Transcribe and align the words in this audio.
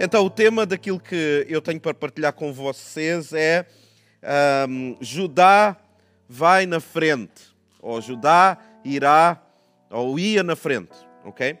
Então, 0.00 0.24
o 0.24 0.30
tema 0.30 0.64
daquilo 0.64 1.00
que 1.00 1.44
eu 1.48 1.60
tenho 1.60 1.80
para 1.80 1.92
partilhar 1.92 2.32
com 2.32 2.52
vocês 2.52 3.32
é 3.32 3.66
um, 4.68 4.96
Judá 5.00 5.76
vai 6.28 6.66
na 6.66 6.78
frente, 6.78 7.52
ou 7.80 8.00
Judá 8.00 8.58
irá, 8.84 9.42
ou 9.90 10.16
ia 10.16 10.44
na 10.44 10.54
frente, 10.54 10.94
ok? 11.24 11.58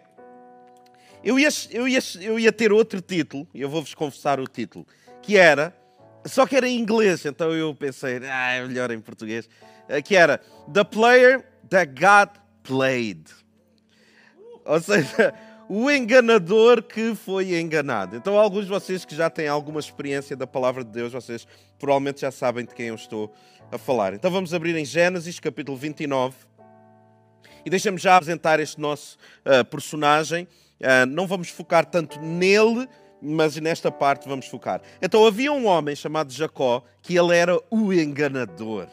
Eu 1.24 1.36
ia, 1.36 1.48
eu 1.72 1.88
ia, 1.88 1.98
eu 2.20 2.38
ia 2.38 2.52
ter 2.52 2.72
outro 2.72 3.00
título, 3.00 3.44
e 3.52 3.60
eu 3.60 3.68
vou-vos 3.68 3.92
confessar 3.92 4.38
o 4.38 4.46
título, 4.46 4.86
que 5.20 5.36
era, 5.36 5.76
só 6.24 6.46
que 6.46 6.54
era 6.54 6.68
em 6.68 6.78
inglês, 6.78 7.26
então 7.26 7.52
eu 7.52 7.74
pensei, 7.74 8.20
ah, 8.30 8.52
é 8.52 8.64
melhor 8.64 8.92
em 8.92 9.00
português, 9.00 9.48
eh, 9.88 10.00
que 10.00 10.14
era 10.14 10.38
The 10.72 10.84
Player 10.84 11.44
That 11.68 11.92
Got 11.92 12.40
Played. 12.62 13.24
Ou 14.64 14.80
seja, 14.80 15.34
o 15.68 15.90
enganador 15.90 16.82
que 16.82 17.14
foi 17.14 17.60
enganado. 17.60 18.16
Então, 18.16 18.38
alguns 18.38 18.64
de 18.64 18.70
vocês 18.70 19.04
que 19.04 19.14
já 19.14 19.28
têm 19.28 19.48
alguma 19.48 19.78
experiência 19.78 20.34
da 20.34 20.46
palavra 20.46 20.82
de 20.82 20.90
Deus, 20.90 21.12
vocês 21.12 21.46
provavelmente 21.78 22.22
já 22.22 22.30
sabem 22.30 22.64
de 22.64 22.74
quem 22.74 22.86
eu 22.86 22.94
estou 22.94 23.32
a 23.70 23.76
falar. 23.76 24.14
Então, 24.14 24.30
vamos 24.30 24.54
abrir 24.54 24.74
em 24.76 24.84
Gênesis, 24.84 25.38
capítulo 25.38 25.76
29. 25.76 26.34
E 27.66 27.70
deixa-me 27.70 27.98
já 27.98 28.16
apresentar 28.16 28.60
este 28.60 28.80
nosso 28.80 29.18
uh, 29.44 29.62
personagem. 29.66 30.48
Uh, 30.80 31.04
não 31.06 31.26
vamos 31.26 31.50
focar 31.50 31.84
tanto 31.84 32.18
nele, 32.18 32.88
mas 33.20 33.56
nesta 33.56 33.90
parte 33.90 34.26
vamos 34.26 34.46
focar. 34.46 34.80
Então, 35.02 35.26
havia 35.26 35.52
um 35.52 35.66
homem 35.66 35.94
chamado 35.94 36.32
Jacó, 36.32 36.82
que 37.02 37.18
ele 37.18 37.36
era 37.36 37.60
o 37.70 37.92
enganador. 37.92 38.86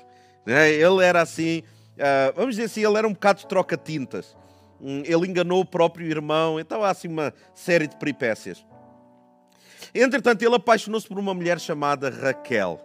Né? 0.45 0.73
Ele 0.73 1.03
era 1.03 1.21
assim, 1.21 1.59
uh, 1.59 2.33
vamos 2.35 2.55
dizer 2.55 2.65
assim, 2.65 2.85
ele 2.85 2.97
era 2.97 3.07
um 3.07 3.13
bocado 3.13 3.45
troca-tintas. 3.45 4.35
Ele 4.81 5.27
enganou 5.27 5.61
o 5.61 5.65
próprio 5.65 6.07
irmão, 6.07 6.59
então 6.59 6.83
há 6.83 6.89
assim 6.89 7.07
uma 7.07 7.33
série 7.53 7.87
de 7.87 7.95
peripécias. 7.95 8.65
Entretanto, 9.93 10.43
ele 10.43 10.55
apaixonou-se 10.55 11.07
por 11.07 11.17
uma 11.17 11.33
mulher 11.33 11.59
chamada 11.59 12.09
Raquel. 12.09 12.81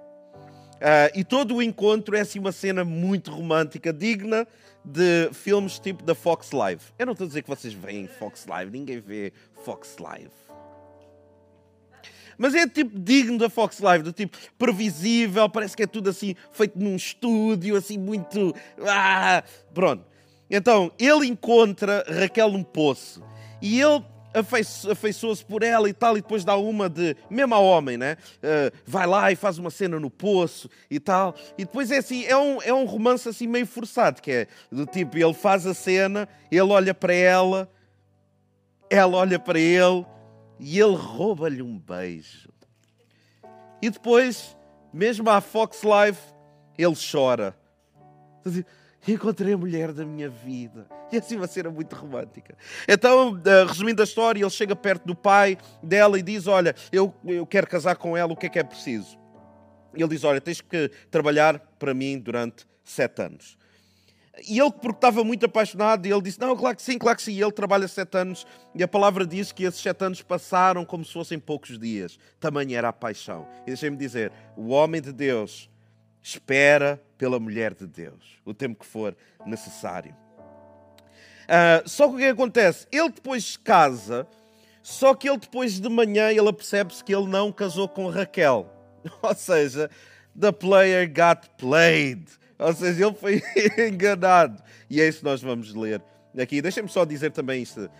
Uh, 0.76 1.12
e 1.14 1.24
todo 1.24 1.56
o 1.56 1.62
encontro 1.62 2.16
é 2.16 2.20
assim 2.20 2.38
uma 2.38 2.52
cena 2.52 2.84
muito 2.84 3.30
romântica, 3.30 3.92
digna 3.92 4.46
de 4.84 5.28
filmes 5.32 5.78
tipo 5.78 6.02
da 6.02 6.14
Fox 6.14 6.52
Live. 6.52 6.82
Eu 6.98 7.06
não 7.06 7.12
estou 7.12 7.26
a 7.26 7.28
dizer 7.28 7.42
que 7.42 7.48
vocês 7.48 7.74
veem 7.74 8.06
Fox 8.06 8.46
Live, 8.46 8.70
ninguém 8.70 9.00
vê 9.00 9.32
Fox 9.64 9.96
Live. 9.98 10.30
Mas 12.38 12.54
é 12.54 12.66
tipo 12.66 12.98
digno 12.98 13.36
da 13.36 13.50
Fox 13.50 13.80
Live, 13.80 14.02
do 14.02 14.12
tipo 14.14 14.38
previsível, 14.56 15.46
parece 15.50 15.76
que 15.76 15.82
é 15.82 15.86
tudo 15.86 16.08
assim 16.08 16.34
feito 16.50 16.78
num 16.78 16.96
estúdio, 16.96 17.76
assim 17.76 17.98
muito. 17.98 18.54
Ah, 18.80 19.44
pronto. 19.74 20.09
Então, 20.50 20.90
ele 20.98 21.26
encontra 21.26 22.04
Raquel 22.08 22.50
num 22.50 22.64
poço 22.64 23.22
e 23.62 23.80
ele 23.80 24.04
afeiçoa-se 24.92 25.44
por 25.44 25.62
ela 25.62 25.88
e 25.88 25.92
tal, 25.92 26.16
e 26.16 26.20
depois 26.20 26.44
dá 26.44 26.56
uma 26.56 26.88
de, 26.88 27.16
mesmo 27.28 27.54
ao 27.54 27.64
homem, 27.64 27.96
né? 27.96 28.16
Uh, 28.36 28.76
vai 28.86 29.06
lá 29.06 29.30
e 29.32 29.36
faz 29.36 29.58
uma 29.58 29.70
cena 29.70 29.98
no 29.98 30.10
poço 30.10 30.68
e 30.90 31.00
tal. 31.00 31.34
E 31.58 31.64
depois 31.64 31.90
é 31.90 31.98
assim, 31.98 32.24
é 32.24 32.36
um, 32.36 32.62
é 32.62 32.72
um 32.72 32.84
romance 32.84 33.28
assim 33.28 33.46
meio 33.46 33.66
forçado, 33.66 34.22
que 34.22 34.30
é 34.30 34.46
do 34.70 34.86
tipo, 34.86 35.16
ele 35.16 35.34
faz 35.34 35.66
a 35.66 35.74
cena, 35.74 36.28
ele 36.50 36.60
olha 36.60 36.94
para 36.94 37.12
ela, 37.12 37.70
ela 38.88 39.16
olha 39.16 39.38
para 39.38 39.58
ele 39.58 40.06
e 40.58 40.78
ele 40.78 40.94
rouba-lhe 40.94 41.62
um 41.62 41.78
beijo. 41.78 42.50
E 43.82 43.90
depois, 43.90 44.56
mesmo 44.92 45.28
à 45.30 45.40
Fox 45.40 45.82
Live, 45.82 46.18
ele 46.78 46.94
chora 46.94 47.56
encontrei 49.06 49.54
a 49.54 49.58
mulher 49.58 49.92
da 49.92 50.04
minha 50.04 50.28
vida. 50.28 50.86
E 51.10 51.16
assim 51.16 51.36
uma 51.36 51.46
cena 51.46 51.70
muito 51.70 51.94
romântica. 51.96 52.56
Então, 52.88 53.40
eh, 53.44 53.64
resumindo 53.64 54.00
a 54.00 54.04
história, 54.04 54.40
ele 54.40 54.50
chega 54.50 54.76
perto 54.76 55.06
do 55.06 55.14
pai 55.14 55.58
dela 55.82 56.18
e 56.18 56.22
diz: 56.22 56.46
Olha, 56.46 56.74
eu, 56.92 57.14
eu 57.24 57.46
quero 57.46 57.66
casar 57.66 57.96
com 57.96 58.16
ela, 58.16 58.32
o 58.32 58.36
que 58.36 58.46
é 58.46 58.48
que 58.48 58.58
é 58.58 58.62
preciso? 58.62 59.18
Ele 59.94 60.08
diz: 60.08 60.24
Olha, 60.24 60.40
tens 60.40 60.60
que 60.60 60.90
trabalhar 61.10 61.58
para 61.78 61.94
mim 61.94 62.18
durante 62.18 62.66
sete 62.84 63.22
anos. 63.22 63.58
E 64.48 64.58
ele, 64.58 64.70
porque 64.70 64.96
estava 64.96 65.24
muito 65.24 65.46
apaixonado, 65.46 66.06
ele 66.06 66.22
disse: 66.22 66.40
Não, 66.40 66.56
claro 66.56 66.76
que 66.76 66.82
sim, 66.82 66.96
claro 66.96 67.16
que 67.16 67.22
sim. 67.22 67.32
E 67.32 67.42
ele 67.42 67.52
trabalha 67.52 67.88
sete 67.88 68.16
anos, 68.16 68.46
e 68.74 68.82
a 68.82 68.88
palavra 68.88 69.26
diz 69.26 69.52
que 69.52 69.64
esses 69.64 69.80
sete 69.80 70.04
anos 70.04 70.22
passaram 70.22 70.84
como 70.84 71.04
se 71.04 71.12
fossem 71.12 71.38
poucos 71.38 71.78
dias. 71.78 72.18
Tamanha 72.38 72.78
era 72.78 72.88
a 72.88 72.92
paixão. 72.92 73.46
E 73.62 73.66
deixem-me 73.66 73.96
dizer: 73.96 74.32
o 74.56 74.68
homem 74.68 75.00
de 75.00 75.12
Deus 75.12 75.68
espera 76.22 77.00
pela 77.16 77.38
mulher 77.38 77.74
de 77.74 77.86
Deus, 77.86 78.38
o 78.44 78.54
tempo 78.54 78.80
que 78.80 78.86
for 78.86 79.16
necessário. 79.46 80.14
Uh, 81.50 81.88
só 81.88 82.08
que 82.08 82.14
o 82.14 82.18
que 82.18 82.26
acontece? 82.26 82.86
Ele 82.92 83.08
depois 83.08 83.56
casa, 83.56 84.26
só 84.82 85.14
que 85.14 85.28
ele 85.28 85.38
depois 85.38 85.80
de 85.80 85.88
manhã 85.88 86.30
ele 86.30 86.52
percebe-se 86.52 87.02
que 87.02 87.14
ele 87.14 87.26
não 87.26 87.50
casou 87.50 87.88
com 87.88 88.08
Raquel. 88.08 88.72
Ou 89.22 89.34
seja, 89.34 89.90
the 90.38 90.52
player 90.52 91.08
got 91.08 91.48
played. 91.58 92.24
Ou 92.58 92.72
seja, 92.72 93.06
ele 93.06 93.14
foi 93.14 93.42
enganado. 93.88 94.62
E 94.88 95.00
é 95.00 95.08
isso 95.08 95.18
que 95.18 95.24
nós 95.24 95.42
vamos 95.42 95.74
ler 95.74 96.02
aqui. 96.38 96.62
Deixem-me 96.62 96.88
só 96.88 97.04
dizer 97.04 97.32
também 97.32 97.62
isto. 97.62 97.80
Uh, 97.80 97.90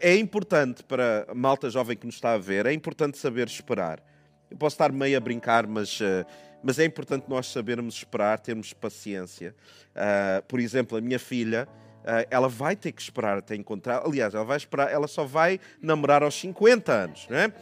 é 0.00 0.16
importante 0.16 0.82
para 0.82 1.26
a 1.28 1.34
malta 1.34 1.70
jovem 1.70 1.96
que 1.96 2.06
nos 2.06 2.16
está 2.16 2.32
a 2.32 2.38
ver, 2.38 2.66
é 2.66 2.72
importante 2.72 3.18
saber 3.18 3.46
esperar. 3.46 4.02
Eu 4.50 4.56
posso 4.56 4.74
estar 4.74 4.90
meio 4.90 5.16
a 5.16 5.20
brincar, 5.20 5.66
mas 5.66 6.00
uh, 6.00 6.24
mas 6.62 6.78
é 6.78 6.84
importante 6.84 7.24
nós 7.28 7.46
sabermos 7.46 7.96
esperar, 7.96 8.38
termos 8.38 8.72
paciência. 8.72 9.54
Uh, 9.94 10.42
por 10.46 10.60
exemplo, 10.60 10.98
a 10.98 11.00
minha 11.00 11.18
filha, 11.18 11.68
uh, 12.02 12.26
ela 12.30 12.48
vai 12.48 12.74
ter 12.74 12.92
que 12.92 13.00
esperar 13.00 13.38
até 13.38 13.54
encontrar. 13.54 14.02
Aliás, 14.04 14.34
ela 14.34 14.44
vai 14.44 14.56
esperar, 14.56 14.90
ela 14.90 15.06
só 15.06 15.24
vai 15.24 15.60
namorar 15.80 16.22
aos 16.22 16.34
50 16.34 16.92
anos, 16.92 17.26
não 17.28 17.36
é? 17.36 17.52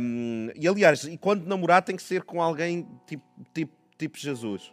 Um, 0.00 0.50
e 0.54 0.68
aliás, 0.68 1.04
e 1.04 1.16
quando 1.16 1.46
namorar 1.46 1.82
tem 1.82 1.96
que 1.96 2.02
ser 2.02 2.22
com 2.22 2.42
alguém 2.42 2.86
tipo, 3.06 3.24
tipo, 3.54 3.72
tipo 3.96 4.18
Jesus. 4.18 4.72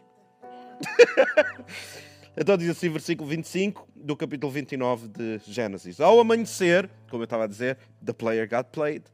então 2.36 2.58
diz 2.58 2.70
assim, 2.70 2.90
versículo 2.90 3.30
25 3.30 3.88
do 3.96 4.18
capítulo 4.18 4.52
29 4.52 5.08
de 5.08 5.40
Gênesis. 5.46 6.02
Ao 6.02 6.20
amanhecer, 6.20 6.90
como 7.10 7.24
eu 7.24 7.26
estava 7.26 7.46
a 7.46 7.48
dizer, 7.48 7.78
the 8.04 8.12
player 8.12 8.50
got 8.50 8.70
played, 8.72 9.06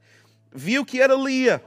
viu 0.51 0.83
que 0.83 0.99
era 0.99 1.13
Lia 1.13 1.61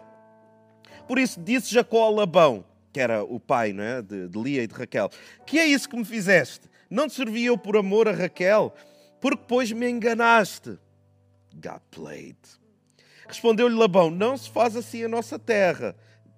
por 1.13 1.19
isso 1.19 1.39
disse 1.39 1.75
Jacó 1.75 2.07
a 2.07 2.11
Labão, 2.11 2.65
que 2.91 2.99
era 2.99 3.23
o 3.23 3.39
pai 3.39 3.75
não 3.75 3.85
é? 3.85 4.01
de, 4.01 4.29
de 4.29 4.43
Lia 4.43 4.63
e 4.63 4.67
de 4.67 4.73
Raquel: 4.73 5.11
Que 5.45 5.59
é 5.59 5.67
isso 5.67 5.87
que 5.87 5.95
me 5.95 6.07
fizeste? 6.07 6.71
Não 6.89 7.07
te 7.07 7.13
servi 7.13 7.45
eu 7.45 7.59
por 7.59 7.77
amor 7.77 8.09
a 8.09 8.13
Raquel? 8.13 8.73
Porque 9.21 9.43
depois 9.43 9.71
me 9.73 9.91
enganaste. 9.91 10.79
God 11.55 11.83
played. 11.91 12.39
Respondeu-lhe 13.29 13.75
Labão: 13.75 14.11
Não 14.11 14.39
se 14.39 14.49
faz 14.49 14.75
assim 14.75 15.05
a 15.05 15.09
nossa 15.09 15.39
terra. 15.39 15.95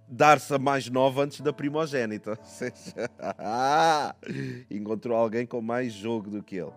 Dar-se 0.09 0.53
a 0.53 0.59
mais 0.59 0.91
nova 0.91 1.23
antes 1.23 1.41
da 1.41 1.53
primogênita. 1.53 2.37
encontrou 4.69 5.17
alguém 5.17 5.47
com 5.47 5.63
mais 5.63 5.93
jogo 5.93 6.31
do 6.31 6.43
que 6.43 6.57
ele. 6.57 6.73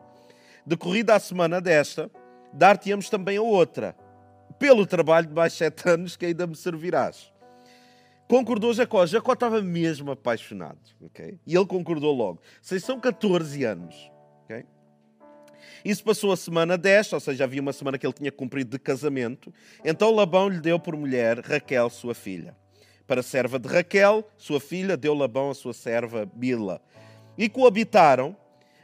Decorrida 0.68 1.16
a 1.16 1.20
semana 1.20 1.60
desta, 1.60 2.12
dar-te-amos 2.54 3.10
também 3.10 3.38
a 3.38 3.42
outra, 3.42 3.98
pelo 4.60 4.86
trabalho 4.86 5.26
de 5.26 5.34
mais 5.34 5.54
sete 5.54 5.90
anos 5.90 6.16
que 6.16 6.28
ainda 6.28 6.46
me 6.46 6.56
servirás. 6.56 7.36
Concordou 8.28 8.74
Jacó. 8.74 9.06
Jacó 9.06 9.34
estava 9.34 9.62
mesmo 9.62 10.12
apaixonado. 10.12 10.80
Okay? 11.02 11.40
E 11.46 11.56
ele 11.56 11.66
concordou 11.66 12.14
logo. 12.14 12.42
Vocês 12.62 12.84
são 12.84 13.00
14 13.00 13.64
anos. 13.64 14.12
Okay? 14.44 14.66
Isso 15.86 16.04
passou 16.04 16.32
a 16.32 16.38
semana 16.38 16.78
10, 16.78 17.14
ou 17.14 17.20
seja, 17.20 17.46
havia 17.46 17.62
uma 17.62 17.72
semana 17.72 17.98
que 17.98 18.06
ele 18.06 18.14
tinha 18.14 18.32
cumprido 18.32 18.72
de 18.72 18.80
casamento. 18.80 19.54
Então 19.84 20.14
Labão 20.14 20.50
lhe 20.50 20.60
deu 20.60 20.80
por 20.80 20.96
mulher 20.96 21.40
Raquel, 21.40 21.90
sua 21.90 22.14
filha. 22.14 22.56
Para 23.06 23.22
a 23.22 23.24
serva 23.24 23.58
de 23.58 23.70
Raquel, 23.70 24.30
sua 24.38 24.60
filha, 24.60 24.98
deu 24.98 25.14
Labão 25.14 25.50
a 25.50 25.56
sua 25.56 25.74
serva 25.74 26.26
Bila. 26.26 26.82
E 27.38 27.48
coabitaram. 27.48 28.36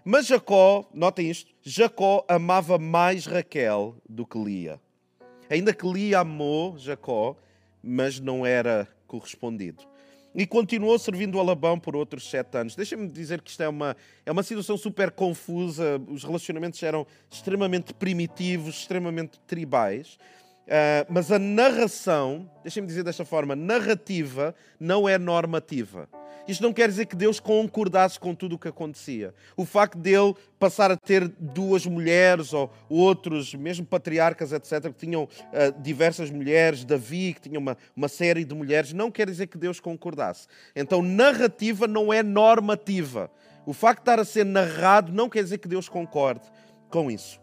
Mas 0.06 0.28
Jacó, 0.28 0.90
notem 0.94 1.30
isto, 1.30 1.54
Jacó 1.62 2.26
amava 2.28 2.78
mais 2.78 3.26
Raquel 3.26 3.96
do 4.08 4.26
que 4.26 4.38
Lia. 4.38 4.80
Ainda 5.50 5.74
que 5.74 5.88
Lia 5.88 6.20
amou 6.20 6.78
Jacó, 6.78 7.38
mas 7.82 8.20
não 8.20 8.46
era 8.46 8.88
correspondido. 9.14 9.84
E 10.34 10.48
continuou 10.48 10.98
servindo 10.98 11.40
a 11.40 11.44
Labão 11.44 11.80
por 11.80 11.96
outros 11.96 12.28
sete 12.28 12.58
anos. 12.58 12.76
Deixa-me 12.76 13.08
dizer 13.08 13.40
que 13.40 13.52
isto 13.52 13.62
é 13.62 13.70
uma, 13.70 13.96
é 14.26 14.32
uma 14.32 14.42
situação 14.42 14.76
super 14.76 15.12
confusa. 15.12 16.02
Os 16.08 16.24
relacionamentos 16.24 16.82
eram 16.82 17.06
extremamente 17.30 17.94
primitivos, 17.94 18.80
extremamente 18.80 19.40
tribais. 19.46 20.18
Uh, 20.64 21.06
mas 21.10 21.32
a 21.32 21.38
narração, 21.38 22.50
deixem-me 22.64 22.88
dizer 22.88 23.04
desta 23.04 23.26
forma, 23.26 23.56
narrativa 23.56 24.56
não 24.80 25.08
é 25.08 25.18
normativa. 25.18 26.08
Isto 26.48 26.64
não 26.64 26.74
quer 26.74 26.90
dizer 26.90 27.06
que 27.06 27.16
Deus 27.16 27.40
concordasse 27.40 28.20
com 28.20 28.36
tudo 28.36 28.56
o 28.56 28.60
que 28.60 28.68
acontecia. 28.68 29.34
O 29.56 29.66
facto 29.66 29.98
dele 29.98 30.36
passar 30.60 30.92
a 30.92 30.98
ter 30.98 31.28
duas 31.28 31.86
mulheres 31.86 32.54
ou 32.54 32.72
outros, 32.90 33.54
mesmo 33.54 33.86
patriarcas, 33.86 34.52
etc., 34.52 34.92
que 34.92 35.06
tinham 35.06 35.24
uh, 35.24 35.82
diversas 35.82 36.30
mulheres, 36.30 36.84
Davi, 36.84 37.34
que 37.34 37.42
tinha 37.42 37.60
uma, 37.60 37.78
uma 37.96 38.08
série 38.08 38.44
de 38.44 38.54
mulheres, 38.54 38.92
não 38.92 39.10
quer 39.10 39.30
dizer 39.30 39.48
que 39.48 39.58
Deus 39.58 39.80
concordasse. 39.80 40.48
Então, 40.76 41.02
narrativa 41.02 41.88
não 41.88 42.12
é 42.12 42.22
normativa. 42.22 43.32
O 43.66 43.72
facto 43.72 44.00
de 44.00 44.02
estar 44.02 44.20
a 44.20 44.26
ser 44.26 44.46
narrado 44.46 45.14
não 45.14 45.30
quer 45.30 45.44
dizer 45.44 45.58
que 45.58 45.68
Deus 45.68 45.88
concorde 45.88 46.42
com 46.90 47.10
isso. 47.10 47.43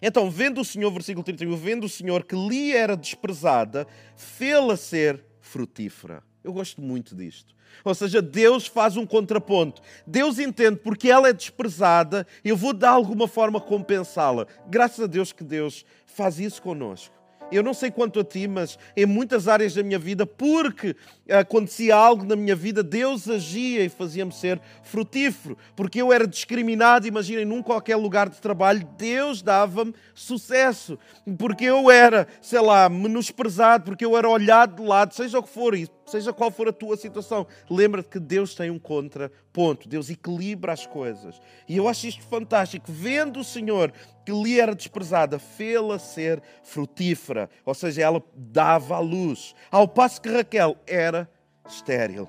Então, 0.00 0.30
vendo 0.30 0.60
o 0.60 0.64
Senhor, 0.64 0.90
versículo 0.90 1.24
31, 1.24 1.56
vendo 1.56 1.84
o 1.84 1.88
Senhor 1.88 2.24
que 2.24 2.36
lhe 2.36 2.72
era 2.72 2.96
desprezada, 2.96 3.86
fê-la 4.16 4.76
ser 4.76 5.24
frutífera. 5.40 6.22
Eu 6.44 6.52
gosto 6.52 6.80
muito 6.80 7.14
disto. 7.14 7.54
Ou 7.84 7.94
seja, 7.94 8.22
Deus 8.22 8.66
faz 8.66 8.96
um 8.96 9.06
contraponto. 9.06 9.82
Deus 10.06 10.38
entende 10.38 10.76
porque 10.76 11.10
ela 11.10 11.28
é 11.28 11.32
desprezada, 11.32 12.26
eu 12.44 12.56
vou 12.56 12.72
de 12.72 12.86
alguma 12.86 13.28
forma 13.28 13.60
compensá-la. 13.60 14.46
Graças 14.68 15.00
a 15.00 15.06
Deus 15.06 15.32
que 15.32 15.44
Deus 15.44 15.84
faz 16.06 16.38
isso 16.38 16.62
conosco. 16.62 17.15
Eu 17.50 17.62
não 17.62 17.72
sei 17.72 17.90
quanto 17.90 18.20
a 18.20 18.24
ti, 18.24 18.48
mas 18.48 18.78
em 18.96 19.06
muitas 19.06 19.46
áreas 19.46 19.74
da 19.74 19.82
minha 19.82 19.98
vida, 19.98 20.26
porque 20.26 20.96
acontecia 21.30 21.94
algo 21.94 22.24
na 22.24 22.34
minha 22.34 22.56
vida, 22.56 22.82
Deus 22.82 23.28
agia 23.28 23.84
e 23.84 23.88
fazia-me 23.88 24.32
ser 24.32 24.60
frutífero. 24.82 25.56
Porque 25.74 26.00
eu 26.00 26.12
era 26.12 26.26
discriminado, 26.26 27.06
imaginem, 27.06 27.44
num 27.44 27.62
qualquer 27.62 27.96
lugar 27.96 28.28
de 28.28 28.40
trabalho, 28.40 28.86
Deus 28.98 29.42
dava-me 29.42 29.94
sucesso. 30.14 30.98
Porque 31.38 31.64
eu 31.64 31.90
era, 31.90 32.26
sei 32.40 32.60
lá, 32.60 32.88
menosprezado, 32.88 33.84
porque 33.84 34.04
eu 34.04 34.16
era 34.16 34.28
olhado 34.28 34.82
de 34.82 34.88
lado, 34.88 35.14
seja 35.14 35.38
o 35.38 35.42
que 35.42 35.48
for, 35.48 35.74
seja 36.06 36.32
qual 36.32 36.50
for 36.50 36.68
a 36.68 36.72
tua 36.72 36.96
situação. 36.96 37.46
Lembra-te 37.68 38.08
que 38.08 38.20
Deus 38.20 38.54
tem 38.54 38.70
um 38.70 38.78
contraponto, 38.78 39.88
Deus 39.88 40.08
equilibra 40.08 40.72
as 40.72 40.86
coisas. 40.86 41.40
E 41.68 41.76
eu 41.76 41.88
acho 41.88 42.06
isto 42.06 42.22
fantástico. 42.22 42.86
Vendo 42.88 43.40
o 43.40 43.44
Senhor 43.44 43.92
que 44.24 44.32
lhe 44.32 44.58
era 44.58 44.74
desprezada, 44.74 45.38
fê-la 45.38 45.98
ser 45.98 46.42
frutífera, 46.62 47.50
ou 47.64 47.74
seja, 47.74 48.02
ela 48.02 48.22
dava 48.34 48.96
a 48.96 49.00
luz. 49.00 49.54
Ao 49.70 49.86
passo 49.86 50.20
que 50.20 50.28
Raquel 50.28 50.76
era 50.86 51.28
estéril. 51.68 52.28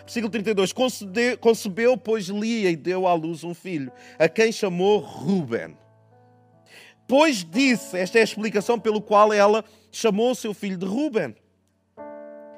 Versículo 0.00 0.30
32: 0.30 0.72
concebeu, 0.72 1.38
concebeu, 1.38 1.96
pois, 1.96 2.26
Lia 2.28 2.70
e 2.70 2.76
deu 2.76 3.06
à 3.06 3.14
luz 3.14 3.42
um 3.42 3.54
filho, 3.54 3.90
a 4.18 4.28
quem 4.28 4.52
chamou 4.52 4.98
Ruben. 4.98 5.76
Pois 7.06 7.44
disse, 7.44 7.98
esta 7.98 8.18
é 8.18 8.22
a 8.22 8.24
explicação 8.24 8.78
pelo 8.78 9.00
qual 9.00 9.32
ela 9.32 9.64
chamou 9.92 10.30
o 10.30 10.34
seu 10.34 10.54
filho 10.54 10.76
de 10.76 10.86
Ruben. 10.86 11.34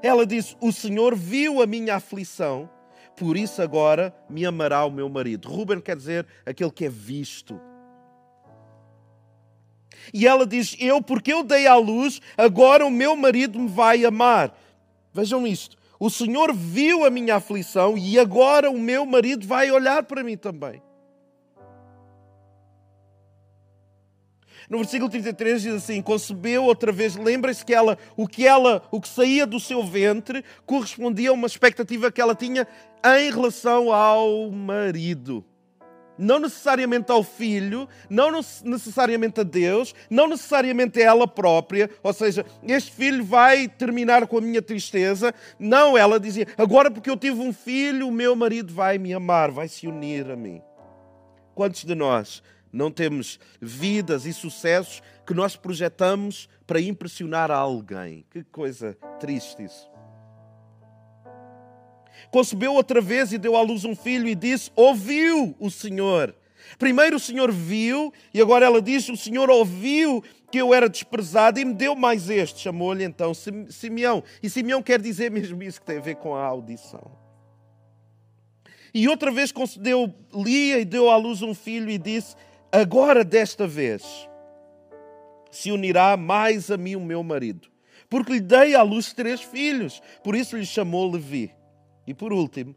Ela 0.03 0.27
disse: 0.27 0.57
O 0.61 0.73
Senhor 0.73 1.15
viu 1.15 1.63
a 1.63 1.67
minha 1.67 1.97
aflição 1.97 2.69
por 3.17 3.37
isso 3.37 3.63
agora 3.63 4.15
me 4.29 4.45
amará 4.45 4.85
o 4.85 4.91
meu 4.91 5.09
marido. 5.09 5.49
Ruben 5.49 5.81
quer 5.81 5.97
dizer 5.97 6.27
aquele 6.45 6.71
que 6.71 6.85
é 6.85 6.89
visto. 6.89 7.59
E 10.13 10.27
ela 10.27 10.47
diz: 10.47 10.77
Eu, 10.79 11.01
porque 11.01 11.33
eu 11.33 11.43
dei 11.43 11.67
à 11.67 11.77
luz, 11.77 12.21
agora 12.37 12.87
o 12.87 12.91
meu 12.91 13.17
marido 13.17 13.59
me 13.59 13.69
vai 13.69 14.05
amar. 14.05 14.57
Vejam 15.13 15.47
isto. 15.47 15.79
O 15.99 16.11
Senhor 16.11 16.53
viu 16.53 17.07
a 17.07 17.11
minha 17.11 17.37
aflição 17.37 17.97
e 17.97 18.19
agora 18.19 18.71
o 18.71 18.79
meu 18.79 19.07
marido 19.07 19.47
vai 19.47 19.71
olhar 19.71 20.03
para 20.03 20.23
mim 20.23 20.37
também. 20.37 20.83
No 24.69 24.79
versículo 24.79 25.11
33 25.11 25.63
diz 25.63 25.75
assim: 25.75 26.03
concebeu 26.03 26.65
outra 26.65 26.91
vez, 26.91 27.17
lembrem-se 27.17 27.65
que 27.65 27.75
ela, 27.75 27.97
o 28.17 28.27
que 28.27 28.47
ela, 28.47 28.83
o 28.91 29.01
que 29.01 29.09
saía 29.09 29.47
do 29.47 29.61
seu 29.61 29.83
ventre, 29.85 30.45
correspondia 30.65 31.31
a 31.31 31.33
uma 31.33 31.47
expectativa 31.47 32.11
que 32.11 32.21
ela 32.21 32.35
tinha 32.35 32.67
em 33.05 33.31
relação 33.31 33.93
ao 33.93 34.51
marido. 34.51 35.45
Não 36.19 36.39
necessariamente 36.39 37.13
ao 37.13 37.23
filho, 37.23 37.87
não 38.09 38.31
necessariamente 38.65 39.41
a 39.41 39.43
Deus, 39.43 39.95
não 40.09 40.27
necessariamente 40.27 40.99
a 40.99 41.05
ela 41.05 41.29
própria, 41.29 41.91
ou 42.03 42.13
seja, 42.13 42.45
este 42.67 42.91
filho 42.91 43.23
vai 43.23 43.69
terminar 43.69 44.27
com 44.27 44.39
a 44.39 44.41
minha 44.41 44.63
tristeza. 44.63 45.35
Não, 45.59 45.97
ela 45.97 46.19
dizia: 46.19 46.47
agora 46.57 46.91
porque 46.91 47.11
eu 47.11 47.17
tive 47.17 47.41
um 47.41 47.53
filho, 47.53 48.09
o 48.09 48.13
meu 48.13 48.35
marido 48.35 48.73
vai 48.73 48.97
me 48.97 49.13
amar, 49.13 49.51
vai 49.51 49.69
se 49.69 49.87
unir 49.87 50.31
a 50.31 50.37
mim. 50.37 50.63
Quantos 51.55 51.85
de 51.85 51.95
nós 51.95 52.43
não 52.77 52.91
temos 52.91 53.41
vidas 53.61 54.27
e 54.27 54.33
sucessos 54.33 55.03
que 55.27 55.33
nós 55.33 55.57
projetamos 55.57 56.49
para 56.67 56.81
impressionar 56.81 57.51
alguém. 57.51 58.25
Que 58.31 58.45
coisa 58.45 58.97
triste 59.19 59.65
isso. 59.65 59.89
Concebeu 62.31 62.75
outra 62.75 63.01
vez 63.01 63.33
e 63.33 63.39
deu 63.39 63.57
à 63.57 63.63
luz 63.63 63.85
um 63.85 63.97
filho 63.97 64.29
e 64.29 64.35
disse: 64.35 64.71
Ouviu 64.77 65.57
o 65.59 65.71
Senhor. 65.71 66.35
Primeiro 66.79 67.17
o 67.17 67.21
Senhor 67.21 67.51
viu 67.51 68.13
e 68.35 68.41
agora 68.41 68.67
ela 68.67 68.83
diz: 68.83 69.09
O 69.09 69.17
Senhor 69.17 69.49
ouviu 69.49 70.23
que 70.51 70.59
eu 70.59 70.75
era 70.75 70.89
desprezado 70.89 71.59
e 71.59 71.65
me 71.65 71.75
deu 71.75 71.95
mais 71.95 72.29
este. 72.29 72.61
Chamou-lhe 72.61 73.05
então 73.05 73.33
Simeão. 73.71 74.23
E 74.43 74.51
Simeão 74.51 74.83
quer 74.83 75.01
dizer 75.01 75.31
mesmo 75.31 75.63
isso 75.63 75.81
que 75.81 75.87
tem 75.87 75.99
a 75.99 76.03
ver 76.03 76.17
com 76.17 76.35
a 76.35 76.45
audição. 76.45 77.11
E 78.93 79.09
outra 79.09 79.31
vez 79.31 79.53
concedeu 79.53 80.13
Lia 80.35 80.79
e 80.79 80.85
deu 80.85 81.11
à 81.11 81.17
luz 81.17 81.43
um 81.43 81.55
filho 81.55 81.91
e 81.91 81.99
disse: 81.99 82.35
agora 82.81 83.25
desta 83.25 83.67
vez 83.67 84.29
se 85.51 85.73
unirá 85.73 86.17
mais 86.17 86.71
a 86.71 86.77
mim 86.77 86.97
o 86.97 87.01
meu 87.01 87.23
marido, 87.23 87.69
porque 88.09 88.35
lhe 88.35 88.41
dei 88.41 88.75
à 88.75 88.83
luz 88.83 89.13
três 89.13 89.41
filhos, 89.41 90.03
por 90.23 90.37
isso 90.37 90.57
lhe 90.57 90.67
chamou 90.67 91.11
Levi. 91.11 91.55
E 92.07 92.13
por 92.13 92.33
último, 92.33 92.75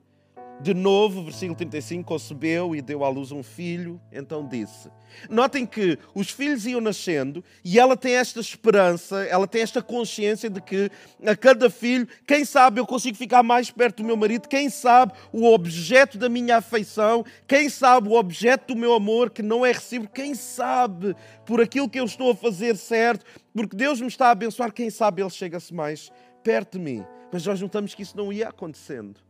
de 0.62 0.74
novo, 0.74 1.24
versículo 1.24 1.56
35, 1.56 2.04
concebeu 2.04 2.76
e 2.76 2.82
deu 2.82 3.06
à 3.06 3.10
luz 3.10 3.32
um 3.32 3.42
filho, 3.42 4.00
então 4.12 4.46
disse. 4.46 4.90
Notem 5.30 5.66
que 5.66 5.98
os 6.14 6.30
filhos 6.30 6.66
iam 6.66 6.82
nascendo 6.82 7.44
e 7.64 7.80
ela 7.80 7.96
tem 7.96 8.14
esta 8.16 8.42
esperança, 8.42 9.24
ela 9.24 9.48
tem 9.48 9.62
esta 9.62 9.82
consciência 9.82 10.50
de 10.50 10.60
que 10.62 10.92
a 11.26 11.36
cada 11.36 11.70
filho, 11.70 12.08
quem 12.28 12.44
sabe 12.44 12.82
eu 12.82 12.86
consigo 12.86 13.18
ficar 13.18 13.42
mais 13.42 13.72
perto 13.72 13.98
do 13.98 14.04
meu 14.04 14.18
marido, 14.18 14.50
quem 14.50 14.70
sabe 14.70 15.14
o 15.32 15.46
objeto 15.46 16.18
da 16.18 16.28
minha 16.28 16.58
afeição, 16.58 17.26
quem 17.48 17.70
sabe 17.70 18.10
o 18.10 18.14
objeto 18.14 18.74
do 18.74 18.80
meu 18.80 18.94
amor 18.94 19.30
que 19.30 19.42
não 19.42 19.66
é 19.66 19.72
recíproco, 19.72 20.14
quem 20.14 20.36
sabe 20.36 21.16
por 21.46 21.62
aquilo 21.62 21.90
que 21.90 22.00
eu 22.00 22.06
estou 22.06 22.32
a 22.32 22.36
fazer 22.36 22.76
certo, 22.76 23.26
porque 23.54 23.78
Deus 23.78 24.02
me 24.02 24.08
está 24.08 24.28
a 24.28 24.32
abençoar, 24.32 24.74
quem 24.74 24.90
sabe 24.90 25.22
ele 25.22 25.30
chega-se 25.30 25.74
mais 25.74 26.12
perto 26.44 26.78
de 26.78 26.84
mim. 26.84 27.06
Mas 27.32 27.46
nós 27.46 27.62
notamos 27.62 27.96
que 27.96 28.02
isso 28.02 28.18
não 28.18 28.34
ia 28.34 28.50
acontecendo. 28.50 29.29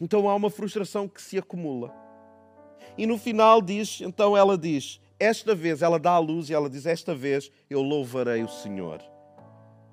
Então 0.00 0.28
há 0.28 0.34
uma 0.34 0.50
frustração 0.50 1.08
que 1.08 1.20
se 1.20 1.38
acumula. 1.38 1.94
E 2.98 3.06
no 3.06 3.18
final 3.18 3.60
diz, 3.60 4.00
então 4.00 4.36
ela 4.36 4.56
diz, 4.56 5.00
esta 5.18 5.54
vez 5.54 5.82
ela 5.82 5.98
dá 5.98 6.12
a 6.12 6.18
luz 6.18 6.50
e 6.50 6.54
ela 6.54 6.68
diz, 6.68 6.86
esta 6.86 7.14
vez 7.14 7.50
eu 7.68 7.82
louvarei 7.82 8.42
o 8.42 8.48
Senhor. 8.48 9.02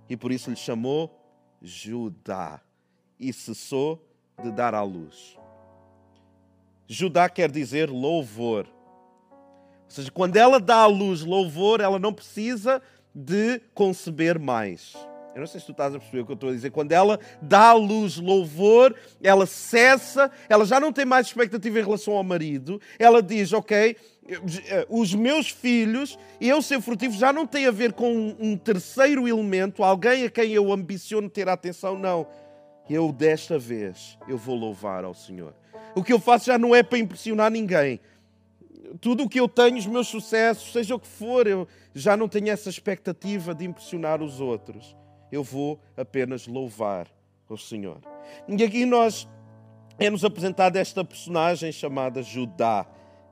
E 0.10 0.18
por 0.18 0.32
isso 0.32 0.50
lhe 0.50 0.56
chamou 0.56 1.20
Judá 1.62 2.62
e 3.20 3.32
cessou 3.32 4.06
de 4.42 4.52
dar 4.52 4.74
à 4.74 4.84
luz. 4.84 5.38
Judá 6.88 7.30
quer 7.30 7.50
dizer 7.50 7.90
louvor. 7.90 8.68
Ou 8.68 9.90
seja, 9.90 10.12
quando 10.12 10.36
ela 10.36 10.60
dá 10.60 10.78
à 10.78 10.86
luz 10.86 11.22
louvor, 11.22 11.80
ela 11.80 11.98
não 11.98 12.14
precisa 12.14 12.82
de 13.16 13.60
conceber 13.74 14.38
mais. 14.40 14.94
Eu 15.34 15.40
não 15.40 15.48
sei 15.48 15.60
se 15.60 15.66
tu 15.66 15.72
estás 15.72 15.96
a 15.96 16.00
perceber 16.00 16.22
o 16.22 16.26
que 16.26 16.32
eu 16.32 16.36
estou 16.36 16.50
a 16.50 16.54
dizer. 16.54 16.70
Quando 16.70 16.92
ela 16.92 17.20
dá 17.42 17.70
à 17.70 17.74
luz 17.74 18.18
louvor, 18.18 18.96
ela 19.22 19.48
cessa, 19.48 20.32
ela 20.48 20.64
já 20.64 20.80
não 20.80 20.94
tem 20.94 21.06
mais 21.06 21.28
expectativa 21.28 21.80
em 21.80 21.84
relação 21.84 22.14
ao 22.14 22.24
marido. 22.24 22.80
Ela 23.00 23.22
diz: 23.22 23.52
Ok, 23.52 23.98
os 24.88 25.16
meus 25.16 25.50
filhos, 25.50 26.20
eu 26.40 26.62
ser 26.62 26.80
frutífero, 26.82 27.20
já 27.20 27.34
não 27.34 27.48
tem 27.48 27.66
a 27.66 27.72
ver 27.72 27.94
com 27.94 28.36
um 28.40 28.56
terceiro 28.56 29.28
elemento, 29.28 29.84
alguém 29.84 30.26
a 30.26 30.30
quem 30.30 30.52
eu 30.52 30.72
ambiciono 30.72 31.28
ter 31.28 31.50
atenção. 31.50 31.98
Não. 31.98 32.28
Eu, 32.88 33.12
desta 33.12 33.58
vez, 33.58 34.20
eu 34.28 34.38
vou 34.38 34.56
louvar 34.56 35.04
ao 35.04 35.16
Senhor. 35.16 35.56
O 35.96 36.04
que 36.04 36.14
eu 36.14 36.20
faço 36.20 36.46
já 36.46 36.60
não 36.60 36.76
é 36.76 36.84
para 36.84 37.00
impressionar 37.00 37.50
ninguém. 37.50 38.00
Tudo 39.02 39.24
o 39.24 39.30
que 39.30 39.40
eu 39.40 39.48
tenho, 39.48 39.78
os 39.78 39.88
meus 39.88 40.08
sucessos, 40.08 40.72
seja 40.72 40.94
o 40.94 41.00
que 41.00 41.08
for, 41.08 41.48
eu 41.48 41.68
já 41.96 42.16
não 42.16 42.28
tenho 42.28 42.50
essa 42.50 42.70
expectativa 42.70 43.56
de 43.56 43.66
impressionar 43.66 44.22
os 44.22 44.40
outros 44.40 44.96
eu 45.34 45.44
vou 45.44 45.80
apenas 45.98 46.46
louvar 46.46 47.08
o 47.50 47.58
Senhor. 47.58 47.98
E 48.48 48.64
aqui 48.64 48.86
nós 48.86 49.28
é-nos 49.98 50.24
apresentado 50.24 50.76
esta 50.76 51.04
personagem 51.04 51.72
chamada 51.72 52.22
Judá, 52.22 52.86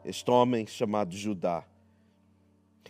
este 0.04 0.30
homem 0.30 0.66
chamado 0.66 1.16
Judá, 1.16 1.64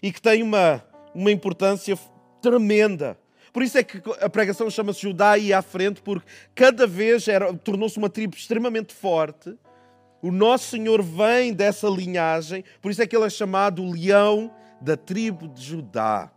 e 0.02 0.14
que 0.14 0.22
tem 0.22 0.42
uma, 0.42 0.82
uma 1.14 1.30
importância 1.30 2.00
tremenda. 2.42 3.18
Por 3.52 3.62
isso 3.62 3.78
é 3.78 3.84
que 3.84 4.02
a 4.22 4.30
pregação 4.30 4.70
chama-se 4.70 5.02
Judá 5.02 5.38
e 5.38 5.52
à 5.52 5.62
frente, 5.62 6.02
porque 6.02 6.26
cada 6.56 6.88
vez 6.88 7.26
tornou-se 7.66 7.98
uma 7.98 8.10
tribo 8.10 8.36
extremamente 8.36 8.94
forte. 8.94 9.54
O 10.22 10.32
nosso 10.32 10.70
Senhor 10.70 11.02
vem 11.02 11.52
dessa 11.52 11.90
linhagem, 11.90 12.64
por 12.82 12.92
isso 12.92 13.02
é 13.02 13.08
que 13.08 13.16
ele 13.16 13.26
é 13.26 13.30
chamado 13.30 13.84
o 13.84 13.92
leão 13.92 14.50
da 14.80 14.96
tribo 14.96 15.50
de 15.50 15.62
Judá. 15.62 16.32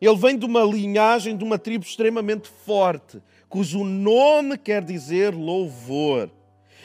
Ele 0.00 0.16
vem 0.16 0.36
de 0.38 0.44
uma 0.44 0.62
linhagem, 0.62 1.36
de 1.36 1.44
uma 1.44 1.58
tribo 1.58 1.84
extremamente 1.84 2.48
forte, 2.64 3.22
cujo 3.48 3.84
nome 3.84 4.58
quer 4.58 4.82
dizer 4.82 5.34
louvor. 5.34 6.30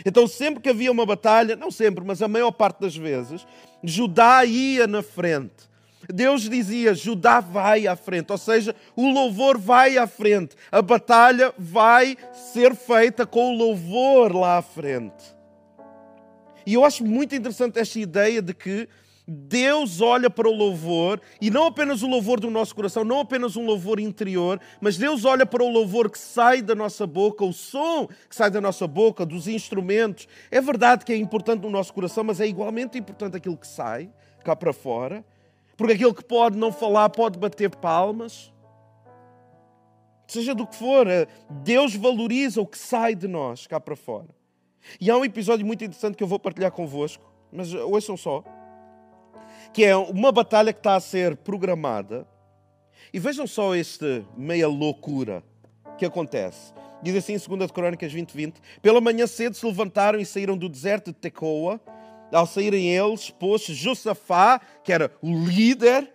Então, 0.06 0.28
sempre 0.28 0.62
que 0.62 0.70
havia 0.70 0.92
uma 0.92 1.06
batalha, 1.06 1.56
não 1.56 1.70
sempre, 1.70 2.04
mas 2.04 2.22
a 2.22 2.28
maior 2.28 2.52
parte 2.52 2.82
das 2.82 2.96
vezes, 2.96 3.46
Judá 3.84 4.46
ia 4.46 4.88
na 4.88 5.04
frente. 5.04 5.70
Deus 6.10 6.50
dizia: 6.50 6.94
Judá 6.94 7.40
vai 7.40 7.88
à 7.88 7.96
frente, 7.96 8.32
ou 8.32 8.38
seja, 8.38 8.76
o 8.96 9.10
louvor 9.10 9.58
vai 9.58 9.98
à 9.98 10.08
frente, 10.08 10.56
a 10.72 10.82
batalha 10.82 11.54
vai 11.58 12.18
ser 12.54 12.76
feita 12.76 13.26
com 13.26 13.54
o 13.54 13.58
louvor 13.58 14.36
lá 14.36 14.58
à 14.58 14.62
frente. 14.62 15.42
E 16.66 16.74
eu 16.74 16.86
acho 16.86 17.04
muito 17.04 17.36
interessante 17.36 17.80
esta 17.80 18.00
ideia 18.00 18.42
de 18.42 18.54
que 18.54 18.88
Deus 19.28 20.02
olha 20.02 20.30
para 20.30 20.50
o 20.50 20.52
louvor 20.52 21.22
e 21.40 21.50
não 21.52 21.68
apenas 21.68 22.02
o 22.02 22.08
louvor 22.08 22.40
do 22.40 22.50
nosso 22.50 22.74
coração, 22.74 23.04
não 23.04 23.20
apenas 23.20 23.56
um 23.56 23.66
louvor 23.66 24.00
interior, 24.00 24.60
mas 24.80 24.98
Deus 24.98 25.26
olha 25.26 25.46
para 25.46 25.64
o 25.64 25.70
louvor 25.70 26.10
que 26.10 26.18
sai 26.18 26.62
da 26.62 26.74
nossa 26.74 27.06
boca, 27.06 27.46
o 27.46 27.54
som 27.54 28.08
que 28.08 28.36
sai 28.36 28.50
da 28.50 28.60
nossa 28.60 28.88
boca, 28.88 29.26
dos 29.26 29.48
instrumentos. 29.48 30.28
É 30.50 30.60
verdade 30.60 31.06
que 31.06 31.14
é 31.14 31.16
importante 31.16 31.62
no 31.62 31.70
nosso 31.70 31.94
coração, 31.94 32.24
mas 32.24 32.40
é 32.40 32.48
igualmente 32.48 32.98
importante 32.98 33.38
aquilo 33.38 33.58
que 33.58 33.68
sai 33.68 34.10
cá 34.44 34.56
para 34.56 34.74
fora, 34.74 35.24
porque 35.78 35.94
aquele 35.94 36.14
que 36.14 36.24
pode 36.24 36.58
não 36.58 36.72
falar 36.72 37.10
pode 37.10 37.38
bater 37.38 37.70
palmas. 37.70 38.52
Seja 40.28 40.56
do 40.56 40.66
que 40.66 40.76
for, 40.76 41.08
eh, 41.08 41.28
Deus 41.50 41.94
valoriza 41.94 42.62
o 42.62 42.66
que 42.66 42.78
sai 42.78 43.14
de 43.14 43.28
nós 43.28 43.68
cá 43.68 43.80
para 43.80 43.96
fora. 43.96 44.30
E 45.00 45.12
há 45.12 45.18
um 45.18 45.26
episódio 45.26 45.66
muito 45.66 45.84
interessante 45.84 46.16
que 46.16 46.24
eu 46.24 46.28
vou 46.28 46.40
partilhar 46.40 46.72
convosco, 46.72 47.24
mas 47.52 47.74
ouçam 47.74 48.18
só 48.18 48.44
que 49.74 49.84
é 49.86 49.96
uma 49.96 50.32
batalha 50.32 50.74
que 50.74 50.80
está 50.80 50.96
a 50.96 51.00
ser 51.00 51.38
programada. 51.38 52.28
E 53.14 53.20
vejam 53.20 53.46
só 53.48 53.76
este 53.76 54.24
meia 54.38 54.68
loucura 54.68 55.44
que 55.98 56.06
acontece. 56.06 56.74
Diz 57.02 57.16
assim 57.16 57.34
em 57.34 57.58
2 57.58 57.72
Crónicas 57.72 58.12
20, 58.12 58.32
20: 58.32 58.62
Pela 58.82 59.02
manhã 59.02 59.26
cedo 59.26 59.56
se 59.56 59.66
levantaram 59.66 60.20
e 60.20 60.26
saíram 60.26 60.58
do 60.58 60.70
deserto 60.70 61.12
de 61.12 61.18
Tecoa. 61.18 61.80
Ao 62.32 62.46
saírem 62.46 62.90
eles, 62.90 63.30
pôs 63.30 63.64
Josafá, 63.64 64.62
que 64.84 64.94
era 64.94 65.12
o 65.22 65.32
líder, 65.46 66.10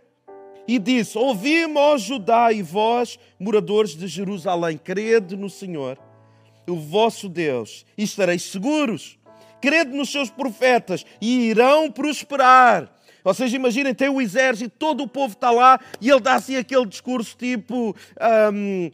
e 0.67 0.79
disse: 0.79 1.19
Ouvi-me, 1.19 1.77
ó 1.77 1.99
Judá 1.99 2.53
e 2.53 2.63
vós, 2.63 3.19
moradores 3.39 3.95
de 3.95 4.07
Jerusalém, 4.07 4.79
crede 4.79 5.37
no 5.37 5.51
Senhor, 5.51 5.99
o 6.67 6.77
vosso 6.77 7.29
Deus, 7.29 7.85
e 7.99 8.05
estareis 8.05 8.43
seguros. 8.43 9.19
Crede 9.61 9.93
nos 9.93 10.11
seus 10.11 10.31
profetas 10.31 11.05
e 11.21 11.49
irão 11.49 11.91
prosperar. 11.91 12.96
Seja, 13.35 13.57
imaginem, 13.57 13.95
tem 13.95 14.09
o 14.09 14.21
exército, 14.21 14.75
todo 14.79 15.03
o 15.03 15.09
povo 15.09 15.35
está 15.35 15.51
lá 15.51 15.81
e 16.01 16.11
ele 16.11 16.21
dá 16.21 16.35
assim 16.35 16.57
aquele 16.57 16.87
discurso 16.87 17.37
tipo, 17.37 17.95
um, 18.53 18.91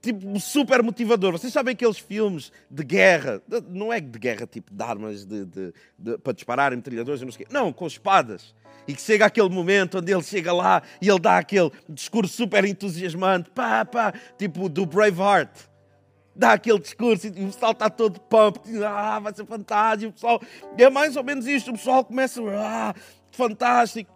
tipo 0.00 0.40
super 0.40 0.82
motivador. 0.82 1.32
Vocês 1.32 1.52
sabem 1.52 1.72
aqueles 1.72 1.98
filmes 1.98 2.52
de 2.70 2.84
guerra, 2.84 3.42
não 3.68 3.92
é 3.92 4.00
de 4.00 4.18
guerra 4.18 4.46
tipo 4.46 4.72
de 4.72 4.82
armas 4.82 5.24
de, 5.24 5.44
de, 5.44 5.74
de, 5.98 6.18
para 6.18 6.32
disparar 6.32 6.70
metralhadores, 6.74 7.22
não 7.22 7.32
sei 7.32 7.46
Não, 7.50 7.72
com 7.72 7.86
espadas 7.86 8.54
e 8.86 8.94
que 8.94 9.00
chega 9.00 9.26
aquele 9.26 9.48
momento 9.48 9.98
onde 9.98 10.12
ele 10.12 10.22
chega 10.22 10.52
lá 10.52 10.82
e 11.00 11.08
ele 11.08 11.18
dá 11.18 11.38
aquele 11.38 11.70
discurso 11.88 12.34
super 12.34 12.64
entusiasmante, 12.64 13.50
pá, 13.50 13.84
pá, 13.84 14.12
tipo 14.38 14.68
do 14.68 14.86
Braveheart. 14.86 15.50
Dá 16.36 16.54
aquele 16.54 16.80
discurso 16.80 17.28
e 17.28 17.30
o 17.30 17.46
pessoal 17.46 17.72
está 17.72 17.88
todo 17.88 18.18
pump, 18.20 18.58
ah, 18.84 19.20
vai 19.20 19.32
ser 19.32 19.46
fantástico, 19.46 20.10
o 20.10 20.12
pessoal, 20.12 20.42
é 20.76 20.90
mais 20.90 21.16
ou 21.16 21.22
menos 21.22 21.46
isto, 21.46 21.70
o 21.70 21.74
pessoal 21.74 22.04
começa, 22.04 22.40
ah, 22.50 22.92
fantástico. 23.34 24.12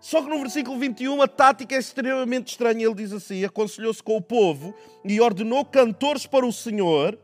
Só 0.00 0.22
que 0.22 0.28
no 0.28 0.38
versículo 0.38 0.78
21 0.78 1.20
a 1.22 1.28
tática 1.28 1.74
é 1.74 1.78
extremamente 1.78 2.48
estranha. 2.48 2.86
Ele 2.86 2.94
diz 2.94 3.12
assim: 3.12 3.44
aconselhou-se 3.44 4.02
com 4.02 4.16
o 4.16 4.22
povo 4.22 4.74
e 5.04 5.20
ordenou 5.20 5.64
cantores 5.64 6.26
para 6.26 6.46
o 6.46 6.52
Senhor 6.52 7.18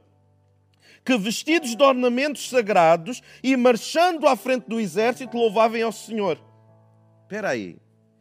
que, 1.04 1.16
vestidos 1.18 1.76
de 1.76 1.82
ornamentos 1.82 2.48
sagrados 2.48 3.22
e 3.42 3.56
marchando 3.56 4.26
à 4.26 4.34
frente 4.34 4.66
do 4.66 4.80
exército, 4.80 5.36
louvavam 5.36 5.84
ao 5.84 5.92
Senhor. 5.92 6.38
Espera 7.22 7.50
aí. 7.50 7.76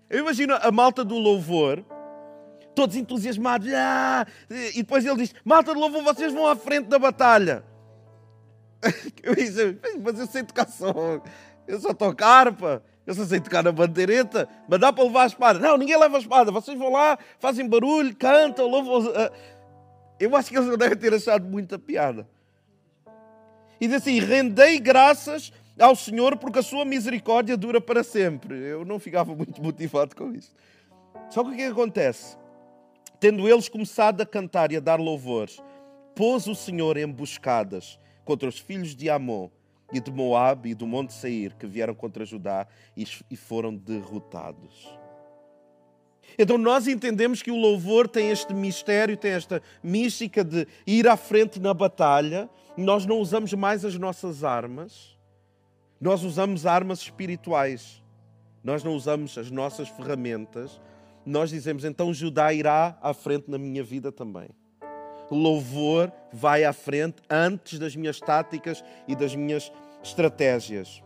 Eu 0.10 0.19
imagino 0.19 0.53
a 0.53 0.72
malta 0.72 1.03
do 1.03 1.17
louvor, 1.17 1.83
todos 2.75 2.95
entusiasmados, 2.95 3.67
ah! 3.74 4.27
e 4.50 4.77
depois 4.77 5.05
ele 5.05 5.15
diz: 5.15 5.33
Malta 5.45 5.74
do 5.74 5.79
louvor, 5.79 6.03
vocês 6.03 6.33
vão 6.33 6.45
à 6.45 6.55
frente 6.55 6.88
da 6.88 7.00
batalha. 7.00 7.63
Eu 9.24 9.33
disse, 9.33 9.79
mas 10.01 10.19
eu 10.19 10.27
sei 10.27 10.43
tocar 10.43 10.67
só, 10.67 10.93
eu 11.65 11.79
só 11.79 11.93
toco 11.93 12.22
harpa. 12.22 12.83
Eu 13.05 13.13
só 13.13 13.25
sei 13.25 13.39
tocar 13.39 13.63
na 13.63 13.72
bandeireta, 13.72 14.48
mas 14.67 14.79
dá 14.79 14.93
para 14.93 15.03
levar 15.03 15.24
a 15.24 15.27
espada. 15.27 15.60
Não, 15.60 15.77
ninguém 15.77 15.98
leva 15.98 16.17
a 16.17 16.19
espada. 16.19 16.51
Vocês 16.51 16.77
vão 16.77 16.91
lá, 16.91 17.17
fazem 17.38 17.67
barulho, 17.67 18.15
cantam, 18.15 18.67
louvam. 18.67 19.12
Ah, 19.13 19.31
eu 20.19 20.36
acho 20.36 20.50
que 20.50 20.57
eles 20.57 20.69
não 20.69 20.77
devem 20.77 20.98
ter 20.98 21.13
achado 21.13 21.45
muita 21.45 21.77
piada. 21.77 22.27
E 23.79 23.88
diz 23.88 23.98
assim: 23.98 24.19
rendei 24.19 24.79
graças 24.79 25.51
ao 25.77 25.95
Senhor 25.95 26.38
porque 26.38 26.60
a 26.60 26.63
sua 26.63 26.86
misericórdia 26.86 27.57
dura 27.57 27.81
para 27.81 28.03
sempre. 28.03 28.57
Eu 28.57 28.86
não 28.86 29.00
ficava 29.00 29.36
muito 29.36 29.62
motivado 29.62 30.15
com 30.15 30.31
isso. 30.33 30.53
Só 31.29 31.43
que 31.43 31.50
o 31.50 31.55
que 31.55 31.63
acontece? 31.63 32.38
Tendo 33.19 33.50
eles 33.50 33.67
começado 33.67 34.22
a 34.22 34.25
cantar 34.25 34.72
e 34.72 34.77
a 34.77 34.79
dar 34.79 35.00
louvores, 35.00 35.62
pôs 36.15 36.48
o 36.48 36.55
Senhor 36.55 36.98
emboscadas 36.98 38.00
contra 38.24 38.48
os 38.48 38.60
filhos 38.60 38.95
de 38.95 39.10
Amon 39.10 39.50
e 39.91 39.99
de 39.99 40.11
Moab 40.11 40.69
e 40.69 40.73
do 40.73 40.87
Monte 40.87 41.13
Seir, 41.13 41.55
que 41.55 41.67
vieram 41.67 41.93
contra 41.93 42.25
Judá 42.25 42.67
e 42.95 43.35
foram 43.35 43.75
derrotados. 43.75 44.97
Então 46.37 46.57
nós 46.57 46.87
entendemos 46.87 47.41
que 47.41 47.51
o 47.51 47.55
louvor 47.55 48.07
tem 48.07 48.29
este 48.29 48.53
mistério, 48.53 49.15
tem 49.15 49.31
esta 49.31 49.61
mística 49.83 50.43
de 50.43 50.67
ir 50.87 51.07
à 51.07 51.15
frente 51.15 51.59
na 51.59 51.73
batalha. 51.73 52.49
Nós 52.75 53.05
não 53.05 53.19
usamos 53.19 53.53
mais 53.53 53.85
as 53.85 53.95
nossas 53.95 54.43
armas, 54.43 55.17
nós 56.01 56.23
usamos 56.23 56.65
armas 56.65 56.99
espirituais. 56.99 58.01
Nós 58.63 58.81
não 58.81 58.95
usamos 58.95 59.37
as 59.37 59.51
nossas 59.51 59.89
ferramentas. 59.89 60.79
Nós 61.25 61.49
dizemos 61.49 61.83
então 61.83 62.13
Judá 62.13 62.53
irá 62.53 62.97
à 63.01 63.13
frente 63.13 63.51
na 63.51 63.57
minha 63.57 63.83
vida 63.83 64.11
também 64.11 64.49
louvor 65.33 66.11
vai 66.31 66.63
à 66.63 66.73
frente 66.73 67.17
antes 67.29 67.79
das 67.79 67.95
minhas 67.95 68.19
táticas 68.19 68.83
e 69.07 69.15
das 69.15 69.35
minhas 69.35 69.71
estratégias. 70.03 71.01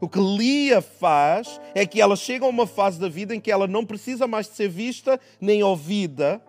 O 0.00 0.08
que 0.08 0.18
Lia 0.18 0.80
faz 0.80 1.60
é 1.74 1.86
que 1.86 2.00
ela 2.00 2.16
chega 2.16 2.44
a 2.44 2.48
uma 2.48 2.66
fase 2.66 2.98
da 2.98 3.08
vida 3.08 3.34
em 3.34 3.40
que 3.40 3.52
ela 3.52 3.68
não 3.68 3.86
precisa 3.86 4.26
mais 4.26 4.48
de 4.48 4.54
ser 4.54 4.68
vista 4.68 5.20
nem 5.40 5.62
ouvida. 5.62 6.42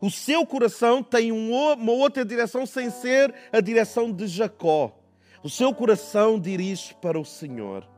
O 0.00 0.10
seu 0.10 0.46
coração 0.46 1.02
tem 1.02 1.32
uma 1.32 1.92
outra 1.92 2.24
direção 2.24 2.64
sem 2.64 2.88
ser 2.90 3.34
a 3.52 3.60
direção 3.60 4.12
de 4.12 4.26
Jacó. 4.26 4.96
O 5.42 5.50
seu 5.50 5.74
coração 5.74 6.38
dirige 6.38 6.94
para 7.02 7.18
o 7.18 7.24
Senhor. 7.24 7.88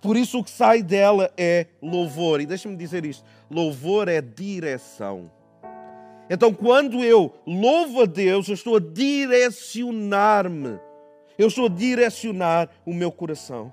Por 0.00 0.16
isso 0.16 0.40
o 0.40 0.44
que 0.44 0.50
sai 0.50 0.82
dela 0.82 1.32
é 1.36 1.66
louvor. 1.80 2.40
E 2.40 2.46
deixa-me 2.46 2.76
dizer 2.76 3.04
isto: 3.04 3.24
louvor 3.50 4.08
é 4.08 4.20
direção. 4.20 5.30
Então, 6.32 6.54
quando 6.54 7.02
eu 7.02 7.34
louvo 7.44 8.02
a 8.02 8.06
Deus, 8.06 8.46
eu 8.46 8.54
estou 8.54 8.76
a 8.76 8.80
direcionar-me. 8.80 10.78
Eu 11.36 11.48
estou 11.48 11.66
a 11.66 11.68
direcionar 11.68 12.70
o 12.86 12.94
meu 12.94 13.10
coração. 13.10 13.72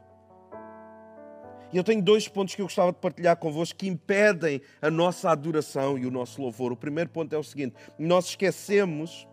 E 1.72 1.78
eu 1.78 1.84
tenho 1.84 2.02
dois 2.02 2.28
pontos 2.28 2.56
que 2.56 2.62
eu 2.62 2.66
gostava 2.66 2.92
de 2.92 2.98
partilhar 2.98 3.38
convosco 3.38 3.78
que 3.78 3.88
impedem 3.88 4.60
a 4.82 4.90
nossa 4.90 5.30
adoração 5.30 6.00
e 6.00 6.08
o 6.08 6.12
nosso 6.12 6.42
louvor. 6.42 6.72
O 6.72 6.78
primeiro 6.78 7.12
ponto 7.12 7.32
é 7.36 7.38
o 7.38 7.44
seguinte: 7.44 7.76
nós 8.00 8.30
esquecemos 8.30 9.28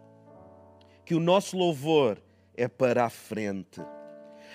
que 1.07 1.15
o 1.15 1.21
nosso 1.21 1.57
louvor 1.57 2.21
é 2.55 2.69
para 2.69 3.07
a 3.07 3.11
frente. 3.11 3.81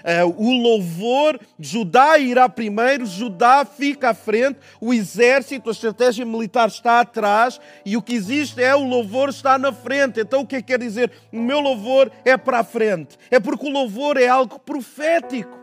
É, 0.03 0.23
o 0.23 0.51
louvor, 0.61 1.39
Judá 1.59 2.17
irá 2.17 2.47
primeiro, 2.47 3.05
Judá 3.05 3.65
fica 3.65 4.09
à 4.09 4.13
frente, 4.13 4.59
o 4.79 4.93
exército, 4.93 5.69
a 5.69 5.71
estratégia 5.71 6.25
militar 6.25 6.67
está 6.67 6.99
atrás 6.99 7.59
e 7.85 7.97
o 7.97 8.01
que 8.01 8.13
existe 8.13 8.61
é 8.61 8.75
o 8.75 8.83
louvor 8.83 9.29
está 9.29 9.57
na 9.57 9.71
frente. 9.71 10.19
Então 10.19 10.41
o 10.41 10.47
que 10.47 10.57
é 10.57 10.61
que 10.61 10.67
quer 10.67 10.79
dizer? 10.79 11.11
O 11.31 11.39
meu 11.39 11.59
louvor 11.59 12.11
é 12.23 12.37
para 12.37 12.59
a 12.59 12.63
frente. 12.63 13.17
É 13.29 13.39
porque 13.39 13.67
o 13.67 13.71
louvor 13.71 14.17
é 14.17 14.27
algo 14.27 14.59
profético. 14.59 15.59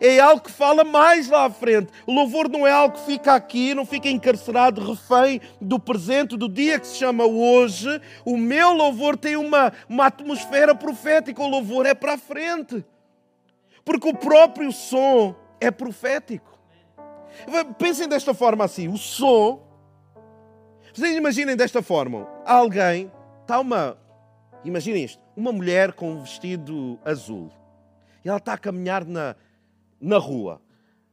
É 0.00 0.18
algo 0.18 0.42
que 0.42 0.50
fala 0.50 0.82
mais 0.82 1.28
lá 1.28 1.44
à 1.44 1.50
frente. 1.50 1.92
O 2.06 2.12
louvor 2.12 2.48
não 2.48 2.66
é 2.66 2.72
algo 2.72 2.96
que 2.96 3.04
fica 3.04 3.34
aqui, 3.34 3.74
não 3.74 3.84
fica 3.84 4.08
encarcerado, 4.08 4.82
refém 4.82 5.42
do 5.60 5.78
presente, 5.78 6.38
do 6.38 6.48
dia 6.48 6.80
que 6.80 6.86
se 6.86 6.96
chama 6.96 7.26
hoje. 7.26 8.00
O 8.24 8.38
meu 8.38 8.72
louvor 8.72 9.18
tem 9.18 9.36
uma, 9.36 9.70
uma 9.86 10.06
atmosfera 10.06 10.74
profética. 10.74 11.42
O 11.42 11.48
louvor 11.48 11.84
é 11.84 11.92
para 11.92 12.14
a 12.14 12.18
frente. 12.18 12.82
Porque 13.84 14.08
o 14.08 14.16
próprio 14.16 14.72
som 14.72 15.34
é 15.60 15.70
profético. 15.70 16.58
Pensem 17.78 18.08
desta 18.08 18.34
forma 18.34 18.64
assim: 18.64 18.88
o 18.88 18.96
som. 18.96 19.62
Vocês 20.92 21.16
imaginem 21.16 21.56
desta 21.56 21.82
forma: 21.82 22.26
alguém, 22.44 23.10
está 23.42 23.60
uma. 23.60 23.96
Imaginem 24.64 25.04
isto: 25.04 25.22
uma 25.36 25.52
mulher 25.52 25.92
com 25.92 26.12
um 26.12 26.20
vestido 26.20 26.98
azul. 27.04 27.50
E 28.24 28.28
ela 28.28 28.38
está 28.38 28.54
a 28.54 28.58
caminhar 28.58 29.04
na, 29.04 29.34
na 30.00 30.18
rua. 30.18 30.60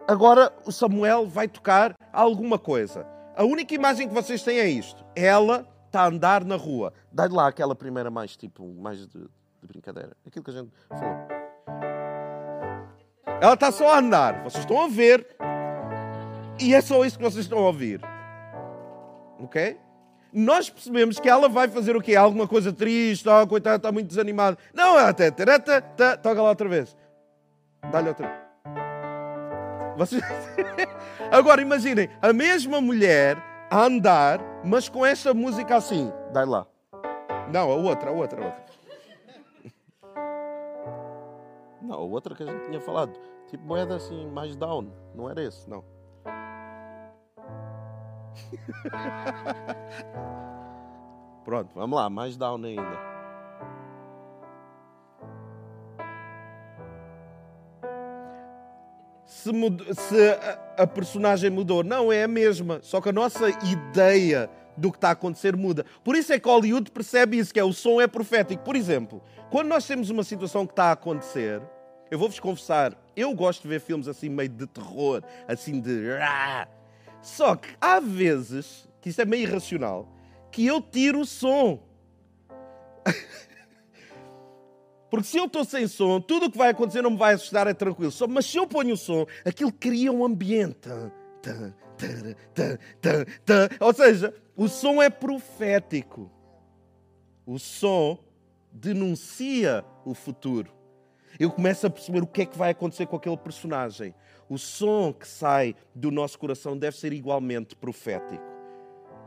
Agora 0.07 0.53
o 0.65 0.71
Samuel 0.71 1.27
vai 1.27 1.47
tocar 1.47 1.95
alguma 2.11 2.57
coisa. 2.57 3.05
A 3.35 3.43
única 3.43 3.75
imagem 3.75 4.07
que 4.07 4.13
vocês 4.13 4.41
têm 4.43 4.59
é 4.59 4.67
isto: 4.67 5.05
ela 5.15 5.67
está 5.85 6.01
a 6.01 6.07
andar 6.07 6.43
na 6.43 6.55
rua. 6.55 6.93
Dá-lhe 7.11 7.33
lá 7.33 7.47
aquela 7.47 7.75
primeira 7.75 8.09
mais 8.09 8.35
tipo, 8.35 8.65
mais 8.73 9.07
de, 9.07 9.19
de 9.19 9.67
brincadeira. 9.67 10.15
Aquilo 10.25 10.43
que 10.43 10.51
a 10.51 10.53
gente 10.53 10.71
falou. 10.89 11.36
Ela 13.39 13.53
está 13.53 13.71
só 13.71 13.93
a 13.93 13.99
andar. 13.99 14.43
Vocês 14.43 14.63
estão 14.63 14.81
a 14.81 14.87
ver. 14.87 15.25
E 16.59 16.73
é 16.73 16.81
só 16.81 17.05
isso 17.05 17.17
que 17.17 17.23
vocês 17.23 17.45
estão 17.45 17.59
a 17.59 17.67
ouvir. 17.67 18.01
Ok? 19.39 19.77
Nós 20.33 20.69
percebemos 20.69 21.19
que 21.19 21.29
ela 21.29 21.47
vai 21.47 21.67
fazer 21.67 21.95
o 21.95 22.01
quê? 22.01 22.15
Alguma 22.15 22.47
coisa 22.47 22.73
triste, 22.73 23.27
oh, 23.29 23.47
coitada, 23.47 23.77
está 23.77 23.91
muito 23.91 24.07
desanimada. 24.07 24.57
Não, 24.73 24.97
ela 24.99 25.09
até, 25.09 25.31
toca 25.31 26.41
lá 26.41 26.49
outra 26.49 26.67
vez. 26.67 26.95
Dá-lhe 27.91 28.09
outra 28.09 28.27
vez. 28.27 28.39
Vocês... 29.97 30.21
Agora 31.31 31.61
imaginem, 31.61 32.09
a 32.21 32.33
mesma 32.33 32.81
mulher 32.81 33.37
a 33.69 33.83
andar, 33.83 34.39
mas 34.63 34.89
com 34.89 35.05
esta 35.05 35.33
música 35.33 35.75
assim. 35.75 36.11
Dai 36.33 36.45
lá. 36.45 36.65
Não, 37.51 37.71
a 37.71 37.75
outra, 37.75 38.09
a 38.09 38.13
outra, 38.13 38.41
a 38.41 38.45
outra. 38.45 38.65
Não, 41.81 42.09
outra 42.09 42.35
que 42.35 42.43
a 42.43 42.45
gente 42.45 42.65
tinha 42.65 42.81
falado. 42.81 43.17
Tipo 43.47 43.65
moeda 43.65 43.95
assim, 43.95 44.27
mais 44.27 44.55
down. 44.55 44.91
Não 45.15 45.29
era 45.29 45.43
esse, 45.43 45.69
não. 45.69 45.83
Pronto, 51.43 51.73
vamos 51.73 51.97
lá, 51.97 52.09
mais 52.09 52.35
down 52.35 52.61
ainda. 52.63 53.07
Se, 59.25 59.51
mudou, 59.51 59.93
se 59.93 60.29
a, 60.29 60.83
a, 60.83 60.87
personagem 60.87 61.49
mudou, 61.49 61.83
não 61.83 62.11
é 62.11 62.23
a 62.23 62.27
mesma, 62.27 62.79
só 62.81 62.99
que 62.99 63.09
a 63.09 63.13
nossa 63.13 63.49
ideia 63.49 64.49
do 64.77 64.91
que 64.91 64.97
está 64.97 65.09
a 65.09 65.11
acontecer 65.11 65.55
muda. 65.55 65.85
Por 66.03 66.15
isso 66.15 66.31
é 66.31 66.39
que 66.39 66.47
Hollywood 66.47 66.91
percebe 66.91 67.37
isso, 67.37 67.53
que 67.53 67.59
é 67.59 67.63
o 67.63 67.73
som 67.73 67.99
é 67.99 68.07
profético. 68.07 68.63
Por 68.63 68.75
exemplo, 68.75 69.21
quando 69.49 69.67
nós 69.67 69.85
temos 69.85 70.09
uma 70.09 70.23
situação 70.23 70.65
que 70.65 70.73
está 70.73 70.85
a 70.85 70.91
acontecer, 70.91 71.61
eu 72.11 72.19
vou-vos 72.19 72.39
confessar, 72.39 72.95
eu 73.15 73.33
gosto 73.33 73.63
de 73.63 73.67
ver 73.67 73.81
filmes 73.81 74.07
assim 74.07 74.29
meio 74.29 74.49
de 74.49 74.67
terror, 74.67 75.23
assim 75.47 75.81
de... 75.81 76.03
Só 77.21 77.55
que 77.55 77.69
há 77.81 77.99
vezes, 77.99 78.87
que 79.01 79.09
isso 79.09 79.21
é 79.21 79.25
meio 79.25 79.43
irracional, 79.43 80.07
que 80.51 80.65
eu 80.65 80.81
tiro 80.81 81.21
o 81.21 81.25
som. 81.25 81.83
Porque 85.09 85.25
se 85.25 85.37
eu 85.37 85.45
estou 85.45 85.63
sem 85.63 85.87
som, 85.87 86.19
tudo 86.19 86.47
o 86.47 86.51
que 86.51 86.57
vai 86.57 86.69
acontecer 86.69 87.01
não 87.01 87.11
me 87.11 87.17
vai 87.17 87.33
assustar, 87.33 87.65
é 87.67 87.73
tranquilo. 87.73 88.11
Mas 88.29 88.45
se 88.45 88.57
eu 88.57 88.67
ponho 88.67 88.93
o 88.93 88.97
som, 88.97 89.25
aquilo 89.45 89.71
cria 89.71 90.11
um 90.11 90.23
ambiente. 90.25 90.89
Ou 93.79 93.93
seja, 93.93 94.33
o 94.55 94.67
som 94.67 95.01
é 95.01 95.09
profético. 95.09 96.31
O 97.45 97.57
som 97.57 98.19
denuncia 98.71 99.83
o 100.05 100.13
futuro. 100.13 100.71
Eu 101.39 101.51
começo 101.51 101.85
a 101.85 101.89
perceber 101.89 102.23
o 102.23 102.27
que 102.27 102.41
é 102.41 102.45
que 102.45 102.57
vai 102.57 102.71
acontecer 102.71 103.05
com 103.05 103.15
aquele 103.15 103.37
personagem. 103.37 104.13
O 104.49 104.57
som 104.57 105.13
que 105.13 105.27
sai 105.27 105.75
do 105.93 106.09
nosso 106.09 106.39
coração 106.39 106.77
deve 106.77 106.97
ser 106.97 107.13
igualmente 107.13 107.75
profético. 107.75 108.43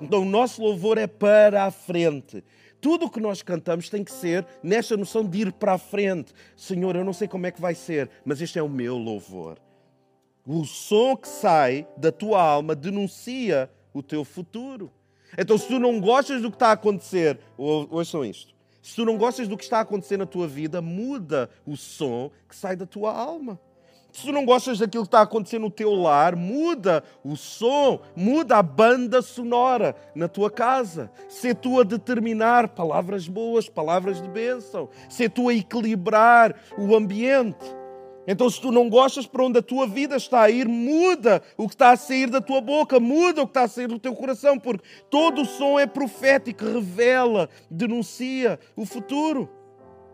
Então, 0.00 0.23
o 0.23 0.25
nosso 0.25 0.62
louvor 0.62 0.97
é 0.99 1.07
para 1.07 1.65
a 1.65 1.71
frente. 1.71 2.43
Tudo 2.81 3.07
o 3.07 3.11
que 3.11 3.21
nós 3.21 3.43
cantamos 3.43 3.91
tem 3.91 4.03
que 4.03 4.11
ser 4.11 4.47
nesta 4.62 4.97
noção 4.97 5.25
de 5.25 5.43
ir 5.43 5.53
para 5.53 5.75
a 5.75 5.79
frente. 5.79 6.33
Senhor, 6.57 6.97
eu 6.97 7.05
não 7.05 7.12
sei 7.12 7.29
como 7.29 7.47
é 7.47 7.50
que 7.50 7.61
vai 7.61 7.75
ser, 7.75 8.09
mas 8.25 8.41
este 8.41 8.59
é 8.59 8.62
o 8.62 8.69
meu 8.69 8.97
louvor. 8.97 9.59
O 10.52 10.64
som 10.64 11.14
que 11.14 11.28
sai 11.28 11.87
da 11.97 12.11
tua 12.11 12.42
alma 12.42 12.75
denuncia 12.75 13.71
o 13.95 14.02
teu 14.02 14.25
futuro. 14.25 14.90
Então, 15.38 15.57
se 15.57 15.69
tu 15.69 15.78
não 15.78 16.00
gostas 16.00 16.42
do 16.42 16.50
que 16.50 16.57
está 16.57 16.71
a 16.71 16.73
acontecer, 16.73 17.38
ouçam 17.57 18.25
isto. 18.25 18.52
Se 18.83 18.97
tu 18.97 19.04
não 19.04 19.16
gostas 19.16 19.47
do 19.47 19.57
que 19.57 19.62
está 19.62 19.78
a 19.78 19.83
acontecer 19.83 20.16
na 20.16 20.26
tua 20.26 20.49
vida, 20.49 20.83
muda 20.83 21.49
o 21.64 21.76
som 21.76 22.33
que 22.49 22.57
sai 22.57 22.75
da 22.75 22.85
tua 22.85 23.16
alma. 23.16 23.61
Se 24.11 24.23
tu 24.26 24.33
não 24.33 24.45
gostas 24.45 24.80
daquilo 24.80 25.04
que 25.04 25.07
está 25.07 25.21
a 25.21 25.23
acontecer 25.23 25.61
no 25.61 25.71
teu 25.71 25.95
lar, 25.95 26.35
muda 26.35 27.04
o 27.23 27.37
som, 27.37 28.00
muda 28.16 28.57
a 28.57 28.62
banda 28.62 29.23
sonora 29.23 29.95
na 30.16 30.26
tua 30.26 30.50
casa. 30.50 31.12
Se 31.28 31.54
tu 31.54 31.78
a 31.78 31.85
determinar 31.85 32.71
palavras 32.71 33.28
boas, 33.28 33.69
palavras 33.69 34.21
de 34.21 34.28
bênção. 34.28 34.88
Se 35.09 35.28
tu 35.28 35.49
a 35.49 35.54
equilibrar 35.54 36.57
o 36.76 36.97
ambiente. 36.97 37.80
Então, 38.27 38.49
se 38.49 38.61
tu 38.61 38.71
não 38.71 38.89
gostas 38.89 39.27
para 39.27 39.45
onde 39.45 39.59
a 39.59 39.62
tua 39.62 39.87
vida 39.87 40.17
está 40.17 40.43
a 40.43 40.50
ir, 40.50 40.69
muda 40.69 41.43
o 41.57 41.67
que 41.67 41.75
está 41.75 41.91
a 41.91 41.97
sair 41.97 42.29
da 42.29 42.41
tua 42.41 42.61
boca, 42.61 43.00
muda 43.00 43.43
o 43.43 43.47
que 43.47 43.50
está 43.50 43.62
a 43.62 43.69
sair 43.69 43.89
do 43.89 43.99
teu 43.99 44.15
coração, 44.15 44.59
porque 44.59 44.85
todo 45.09 45.43
o 45.43 45.47
som 45.47 45.79
é 45.79 45.87
profético, 45.87 46.65
revela, 46.65 47.49
denuncia 47.71 48.61
o 48.77 48.85
futuro. 48.85 49.49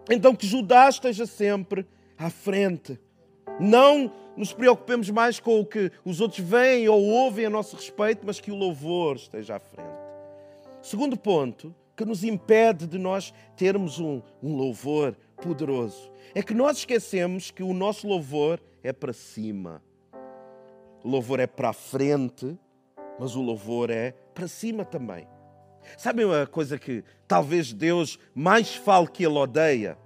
Então, 0.09 0.35
que 0.35 0.47
Judá 0.47 0.89
esteja 0.89 1.27
sempre 1.27 1.85
à 2.17 2.31
frente 2.31 2.99
não 3.59 4.13
nos 4.37 4.53
preocupemos 4.53 5.09
mais 5.11 5.41
com 5.41 5.61
o 5.61 5.65
que 5.65 5.91
os 6.05 6.21
outros 6.21 6.41
veem 6.41 6.89
ou 6.89 7.03
ouvem 7.03 7.47
a 7.47 7.51
nosso 7.51 7.77
respeito, 7.77 8.23
mas 8.25 8.41
que 8.41 8.51
o 8.51 8.55
louvor 8.55 9.17
esteja 9.17 9.57
à 9.57 9.61
frente. 9.61 9.89
Segundo 10.83 11.17
ponto, 11.17 11.75
que 11.97 12.05
nos 12.05 12.23
impede 12.23 12.87
de 12.87 12.99
nós 12.99 13.33
termos 13.57 13.99
um, 13.99 14.21
um 14.43 14.55
louvor 14.55 15.17
poderoso, 15.37 16.11
é 16.35 16.43
que 16.43 16.55
nós 16.55 16.79
esquecemos 16.79 17.51
que 17.51 17.63
o 17.63 17.73
nosso 17.73 18.07
louvor 18.07 18.61
é 18.83 18.93
para 18.93 19.13
cima. 19.13 19.83
O 21.05 21.09
louvor 21.09 21.41
é 21.41 21.47
para 21.47 21.71
a 21.71 21.73
frente, 21.73 22.59
mas 23.19 23.37
o 23.37 23.43
louvor 23.43 23.91
é 23.91 24.13
para 24.35 24.49
cima 24.49 24.85
também. 24.85 25.27
Sabem 25.97 26.25
uma 26.25 26.47
coisa 26.47 26.79
que 26.79 27.05
talvez 27.29 27.73
Deus 27.73 28.19
mais 28.35 28.75
fale 28.75 29.07
que 29.07 29.25
ele 29.25 29.39
odeia? 29.39 29.97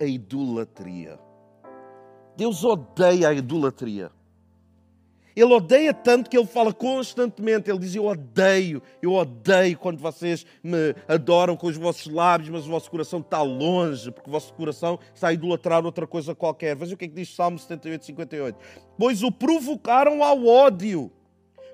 A 0.00 0.04
idolatria. 0.04 1.18
Deus 2.36 2.64
odeia 2.64 3.28
a 3.28 3.34
idolatria. 3.34 4.10
Ele 5.34 5.52
odeia 5.52 5.94
tanto 5.94 6.28
que 6.28 6.36
ele 6.36 6.46
fala 6.46 6.72
constantemente. 6.72 7.70
Ele 7.70 7.78
diz: 7.78 7.94
Eu 7.94 8.06
odeio, 8.06 8.82
eu 9.00 9.12
odeio 9.12 9.78
quando 9.78 9.98
vocês 9.98 10.44
me 10.62 10.94
adoram 11.08 11.56
com 11.56 11.66
os 11.66 11.76
vossos 11.76 12.12
lábios, 12.12 12.50
mas 12.50 12.66
o 12.66 12.70
vosso 12.70 12.90
coração 12.90 13.20
está 13.20 13.40
longe, 13.42 14.10
porque 14.10 14.28
o 14.28 14.32
vosso 14.32 14.52
coração 14.54 14.98
está 15.14 15.28
a 15.28 15.32
idolatrar 15.32 15.84
outra 15.84 16.06
coisa 16.06 16.34
qualquer. 16.34 16.76
Veja 16.76 16.94
o 16.94 16.96
que 16.96 17.06
é 17.06 17.08
que 17.08 17.14
diz 17.14 17.34
Salmo 17.34 17.58
78, 17.58 18.04
58. 18.04 18.58
Pois 18.98 19.22
o 19.22 19.32
provocaram 19.32 20.22
ao 20.22 20.46
ódio 20.46 21.10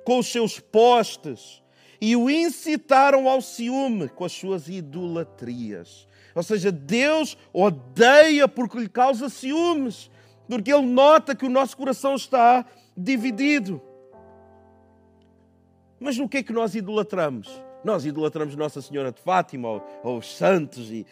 com 0.04 0.18
os 0.18 0.26
seus 0.30 0.60
postes 0.60 1.62
e 2.00 2.14
o 2.14 2.30
incitaram 2.30 3.28
ao 3.28 3.42
ciúme 3.42 4.08
com 4.08 4.24
as 4.24 4.32
suas 4.32 4.68
idolatrias. 4.68 6.06
Ou 6.34 6.42
seja, 6.42 6.70
Deus 6.70 7.36
odeia 7.52 8.46
porque 8.46 8.78
lhe 8.78 8.88
causa 8.88 9.28
ciúmes 9.28 10.10
porque 10.48 10.72
Ele 10.72 10.86
nota 10.86 11.36
que 11.36 11.44
o 11.44 11.50
nosso 11.50 11.76
coração 11.76 12.14
está 12.14 12.64
dividido. 12.98 13.80
Mas 16.00 16.18
no 16.18 16.28
que 16.28 16.38
é 16.38 16.42
que 16.42 16.52
nós 16.52 16.74
idolatramos? 16.74 17.62
Nós 17.84 18.04
idolatramos 18.04 18.56
Nossa 18.56 18.82
Senhora 18.82 19.12
de 19.12 19.20
Fátima 19.20 19.68
ou, 19.68 19.82
ou 20.02 20.18
os 20.18 20.36
santos. 20.36 20.90
E... 20.90 21.06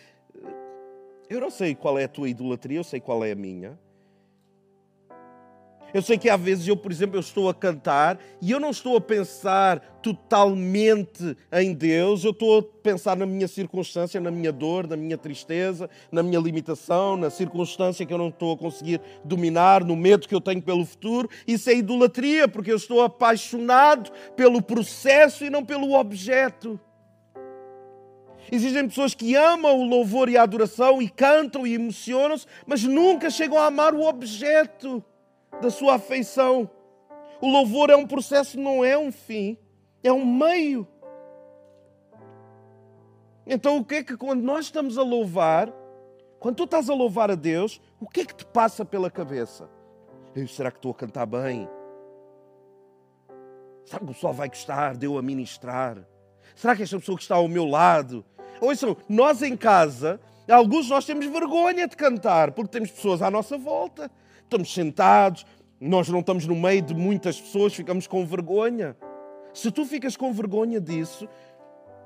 Eu 1.31 1.41
não 1.41 1.51
sei 1.51 1.75
qual 1.75 1.99
é 1.99 2.05
a 2.05 2.09
tua 2.09 2.29
idolatria, 2.29 2.79
eu 2.79 2.85
sei 2.85 3.01
qual 3.01 3.25
é 3.25 3.33
a 3.33 3.37
minha. 3.37 3.79
Eu 5.97 6.03
sei 6.03 6.19
que 6.19 6.29
às 6.29 6.39
vezes 6.39 6.69
eu, 6.69 6.77
por 6.77 6.93
exemplo, 6.93 7.17
eu 7.17 7.21
estou 7.21 7.49
a 7.49 7.55
cantar 7.55 8.19
e 8.43 8.51
eu 8.51 8.61
não 8.61 8.69
estou 8.69 8.99
a 8.99 9.01
pensar 9.01 9.79
totalmente 10.03 11.35
em 11.51 11.73
Deus, 11.73 12.23
eu 12.23 12.33
estou 12.33 12.59
a 12.59 12.63
pensar 12.63 13.17
na 13.17 13.25
minha 13.25 13.49
circunstância, 13.49 14.21
na 14.21 14.31
minha 14.31 14.53
dor, 14.53 14.87
na 14.87 14.95
minha 14.95 15.17
tristeza, 15.17 15.89
na 16.13 16.23
minha 16.23 16.39
limitação, 16.39 17.17
na 17.17 17.31
circunstância 17.31 18.05
que 18.05 18.13
eu 18.13 18.19
não 18.19 18.29
estou 18.29 18.53
a 18.53 18.59
conseguir 18.59 19.01
dominar, 19.25 19.83
no 19.83 19.97
medo 19.97 20.29
que 20.29 20.35
eu 20.35 20.41
tenho 20.43 20.61
pelo 20.61 20.85
futuro. 20.85 21.31
Isso 21.49 21.71
é 21.71 21.75
idolatria, 21.77 22.47
porque 22.47 22.71
eu 22.71 22.77
estou 22.77 23.01
apaixonado 23.01 24.13
pelo 24.37 24.61
processo 24.61 25.47
e 25.47 25.49
não 25.51 25.65
pelo 25.65 25.95
objeto. 25.95 26.79
Existem 28.53 28.87
pessoas 28.87 29.15
que 29.15 29.35
amam 29.35 29.81
o 29.81 29.89
louvor 29.89 30.29
e 30.29 30.37
a 30.37 30.43
adoração 30.43 31.01
e 31.01 31.09
cantam 31.09 31.67
e 31.67 31.73
emocionam-se, 31.73 32.45
mas 32.67 32.85
nunca 32.85 33.31
chegam 33.31 33.57
a 33.57 33.65
amar 33.65 33.95
o 33.95 34.07
objeto 34.07 35.03
da 35.61 35.71
sua 35.71 35.95
afeição. 35.95 36.71
O 37.41 37.49
louvor 37.49 37.91
é 37.91 37.97
um 37.97 38.07
processo, 38.07 38.59
não 38.59 38.85
é 38.85 38.97
um 38.97 39.13
fim, 39.13 39.59
é 40.03 40.13
um 40.13 40.25
meio. 40.25 40.87
Então, 43.47 43.79
o 43.79 43.85
que 43.85 43.97
é 43.97 44.03
que 44.03 44.17
quando 44.17 44.43
nós 44.43 44.67
estamos 44.67 44.99
a 44.99 45.03
louvar, 45.03 45.73
quando 46.41 46.57
tu 46.57 46.65
estás 46.65 46.91
a 46.91 46.95
louvar 46.95 47.31
a 47.31 47.35
Deus, 47.35 47.81
o 48.01 48.09
que 48.09 48.21
é 48.21 48.25
que 48.25 48.35
te 48.35 48.45
passa 48.45 48.85
pela 48.85 49.11
cabeça? 49.11 49.69
Eu, 50.35 50.49
será 50.49 50.71
que 50.71 50.79
estou 50.79 50.91
a 50.91 50.95
cantar 50.95 51.27
bem? 51.27 51.69
Será 53.85 54.01
que 54.01 54.05
o 54.05 54.09
pessoal 54.09 54.33
vai 54.33 54.49
gostar 54.49 54.97
de 54.97 55.07
eu 55.07 55.17
a 55.17 55.23
ministrar? 55.23 55.99
Será 56.57 56.75
que 56.75 56.83
esta 56.83 56.99
pessoa 56.99 57.17
que 57.17 57.23
está 57.23 57.37
ao 57.37 57.47
meu 57.47 57.65
lado? 57.65 58.25
Ouçam, 58.61 58.97
nós 59.09 59.43
em 59.43 59.57
casa, 59.57 60.21
alguns 60.51 60.89
nós 60.89 61.05
temos 61.05 61.27
vergonha 61.27 61.87
de 61.87 61.97
cantar, 61.97 62.53
porque 62.53 62.71
temos 62.71 62.91
pessoas 62.91 63.23
à 63.23 63.31
nossa 63.31 63.57
volta 63.57 64.11
estamos 64.47 64.73
sentados, 64.73 65.45
nós 65.81 66.09
não 66.09 66.21
estamos 66.21 66.47
no 66.47 66.55
meio 66.57 66.81
de 66.81 66.95
muitas 66.95 67.41
pessoas, 67.41 67.75
ficamos 67.75 68.07
com 68.07 68.25
vergonha. 68.25 68.97
Se 69.53 69.71
tu 69.71 69.85
ficas 69.85 70.17
com 70.17 70.33
vergonha 70.33 70.81
disso, 70.81 71.29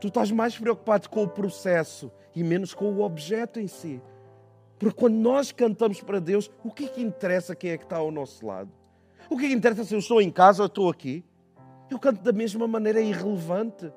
tu 0.00 0.09
estás 0.09 0.31
mais 0.31 0.59
preocupado 0.59 1.09
com 1.09 1.22
o 1.22 1.29
processo 1.29 2.11
e 2.35 2.42
menos 2.42 2.74
com 2.74 2.87
o 2.87 3.03
objeto 3.03 3.61
em 3.61 3.68
si. 3.68 4.03
Porque 4.79 4.98
quando 4.98 5.16
nós 5.16 5.53
cantamos 5.53 6.00
para 6.00 6.18
Deus, 6.18 6.50
o 6.64 6.70
que 6.70 6.87
é 6.87 6.88
que 6.88 7.03
interessa 7.03 7.55
quem 7.55 7.70
é 7.70 7.76
que 7.76 7.85
está 7.85 7.98
ao 7.98 8.11
nosso 8.11 8.46
lado? 8.46 8.70
O 9.29 9.37
que 9.37 9.44
é 9.44 9.48
que 9.48 9.55
interessa 9.55 9.85
se 9.85 9.94
eu 9.94 9.98
estou 9.98 10.22
em 10.22 10.31
casa 10.31 10.62
ou 10.62 10.66
estou 10.66 10.88
aqui? 10.88 11.22
Eu 11.90 11.98
canto 11.98 12.22
da 12.22 12.33
mesma 12.33 12.66
maneira, 12.66 13.00
é 13.00 13.05
irrelevante. 13.05 13.92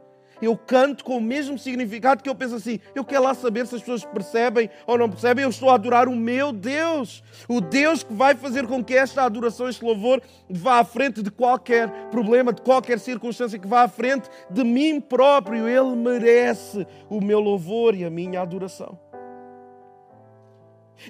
Eu 0.46 0.58
canto 0.58 1.04
com 1.04 1.18
o 1.18 1.22
mesmo 1.22 1.58
significado 1.58 2.24
que 2.24 2.30
eu 2.30 2.36
penso 2.36 2.56
assim: 2.56 2.80
eu 2.94 3.04
quero 3.04 3.24
lá 3.24 3.34
saber 3.34 3.66
se 3.68 3.76
as 3.76 3.82
pessoas 3.82 4.04
percebem 4.06 4.70
ou 4.86 4.98
não 4.98 5.10
percebem, 5.10 5.44
eu 5.44 5.50
estou 5.50 5.70
a 5.70 5.76
adorar 5.76 6.08
o 6.08 6.16
meu 6.16 6.52
Deus, 6.52 7.24
o 7.48 7.62
Deus 7.62 8.04
que 8.04 8.14
vai 8.14 8.36
fazer 8.36 8.68
com 8.68 8.84
que 8.84 8.96
esta 8.96 9.24
adoração, 9.24 9.70
este 9.70 9.84
louvor, 9.84 10.22
vá 10.50 10.80
à 10.80 10.84
frente 10.84 11.22
de 11.22 11.32
qualquer 11.32 11.90
problema, 12.10 12.52
de 12.52 12.62
qualquer 12.62 13.00
circunstância, 13.00 13.60
que 13.60 13.68
vá 13.68 13.84
à 13.84 13.88
frente 13.88 14.30
de 14.50 14.64
mim 14.64 15.00
próprio. 15.00 15.68
Ele 15.68 15.96
merece 15.96 16.86
o 17.10 17.22
meu 17.22 17.40
louvor 17.40 17.96
e 17.96 18.04
a 18.04 18.10
minha 18.10 18.42
adoração. 18.42 19.00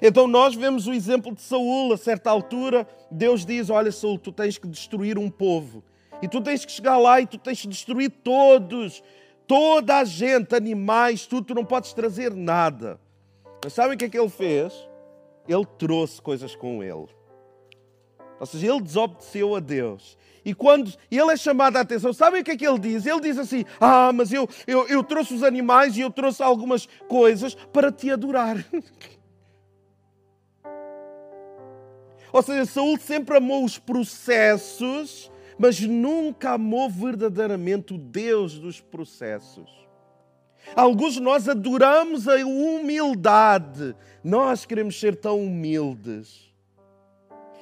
Então 0.02 0.26
nós 0.26 0.54
vemos 0.54 0.86
o 0.86 0.92
exemplo 0.92 1.34
de 1.34 1.40
Saul, 1.40 1.92
a 1.92 1.96
certa 1.96 2.30
altura, 2.30 2.86
Deus 3.10 3.44
diz: 3.44 3.70
Olha, 3.70 3.92
Saul, 3.92 4.18
tu 4.18 4.32
tens 4.32 4.58
que 4.58 4.66
destruir 4.66 5.18
um 5.18 5.30
povo. 5.30 5.84
E 6.22 6.28
tu 6.28 6.40
tens 6.40 6.64
que 6.64 6.72
chegar 6.72 6.96
lá 6.96 7.20
e 7.20 7.26
tu 7.26 7.38
tens 7.38 7.60
que 7.60 7.68
destruir 7.68 8.10
todos, 8.10 9.02
toda 9.46 9.98
a 9.98 10.04
gente, 10.04 10.54
animais, 10.54 11.26
tudo, 11.26 11.46
tu 11.46 11.54
não 11.54 11.64
podes 11.64 11.92
trazer 11.92 12.34
nada. 12.34 13.00
Mas 13.62 13.72
sabem 13.72 13.94
o 13.94 13.98
que 13.98 14.04
é 14.04 14.08
que 14.08 14.18
ele 14.18 14.28
fez? 14.28 14.72
Ele 15.48 15.64
trouxe 15.78 16.20
coisas 16.20 16.54
com 16.54 16.82
ele. 16.82 17.08
Ou 18.40 18.46
seja, 18.46 18.66
ele 18.66 18.82
desobedeceu 18.82 19.54
a 19.54 19.60
Deus. 19.60 20.18
E 20.44 20.52
quando 20.54 20.92
ele 21.10 21.32
é 21.32 21.36
chamado 21.36 21.76
a 21.76 21.80
atenção, 21.80 22.12
sabem 22.12 22.42
o 22.42 22.44
que 22.44 22.50
é 22.50 22.56
que 22.56 22.66
ele 22.66 22.78
diz? 22.78 23.06
Ele 23.06 23.20
diz 23.20 23.38
assim: 23.38 23.64
Ah, 23.80 24.12
mas 24.12 24.32
eu, 24.32 24.46
eu, 24.66 24.86
eu 24.88 25.02
trouxe 25.02 25.32
os 25.32 25.42
animais 25.42 25.96
e 25.96 26.02
eu 26.02 26.10
trouxe 26.10 26.42
algumas 26.42 26.86
coisas 27.08 27.54
para 27.54 27.90
te 27.90 28.10
adorar. 28.10 28.62
Ou 32.30 32.42
seja, 32.42 32.66
Saul 32.66 32.98
sempre 32.98 33.36
amou 33.36 33.64
os 33.64 33.78
processos, 33.78 35.30
mas 35.58 35.80
nunca 35.80 36.52
amou 36.52 36.88
verdadeiramente 36.88 37.94
o 37.94 37.98
Deus 37.98 38.58
dos 38.58 38.80
processos. 38.80 39.70
Alguns 40.74 41.14
de 41.14 41.20
nós 41.20 41.48
adoramos 41.48 42.26
a 42.26 42.36
humildade. 42.36 43.94
Nós 44.22 44.64
queremos 44.64 44.98
ser 44.98 45.16
tão 45.16 45.42
humildes. 45.42 46.52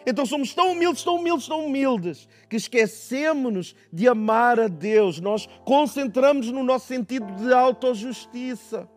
Então 0.07 0.27
somos 0.27 0.53
tão 0.53 0.73
humildes, 0.73 1.05
tão 1.05 1.17
humildes, 1.17 1.47
tão 1.47 1.67
humildes, 1.67 2.29
que 2.49 2.57
esquecemos-nos 2.57 3.75
de 3.93 4.09
amar 4.09 4.59
a 4.59 4.69
Deus. 4.69 5.21
Nós 5.21 5.49
concentramos 5.65 6.49
no 6.51 6.63
nosso 6.63 6.87
sentido 6.87 7.27
de 7.35 7.53
autojustiça. 7.53 8.89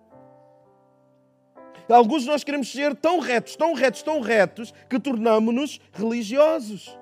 Alguns 1.87 2.23
de 2.23 2.29
nós 2.29 2.43
queremos 2.43 2.71
ser 2.71 2.95
tão 2.95 3.19
retos, 3.19 3.55
tão 3.55 3.73
retos, 3.73 4.01
tão 4.01 4.19
retos, 4.19 4.73
que 4.89 4.99
tornamos-nos 4.99 5.79
religiosos. 5.93 6.97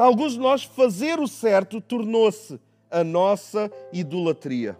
Alguns 0.00 0.32
de 0.32 0.38
nós 0.38 0.64
fazer 0.64 1.20
o 1.20 1.28
certo 1.28 1.78
tornou-se 1.78 2.58
a 2.90 3.04
nossa 3.04 3.70
idolatria. 3.92 4.74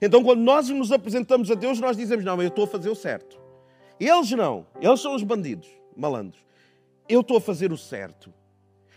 Então, 0.00 0.22
quando 0.22 0.40
nós 0.40 0.68
nos 0.68 0.92
apresentamos 0.92 1.50
a 1.50 1.54
Deus, 1.54 1.80
nós 1.80 1.96
dizemos: 1.96 2.22
Não, 2.22 2.40
eu 2.42 2.48
estou 2.48 2.64
a 2.64 2.68
fazer 2.68 2.90
o 2.90 2.94
certo. 2.94 3.40
Eles 3.98 4.30
não, 4.32 4.66
eles 4.78 5.00
são 5.00 5.14
os 5.14 5.22
bandidos, 5.22 5.68
malandros. 5.96 6.44
Eu 7.08 7.22
estou 7.22 7.38
a 7.38 7.40
fazer 7.40 7.72
o 7.72 7.78
certo. 7.78 8.30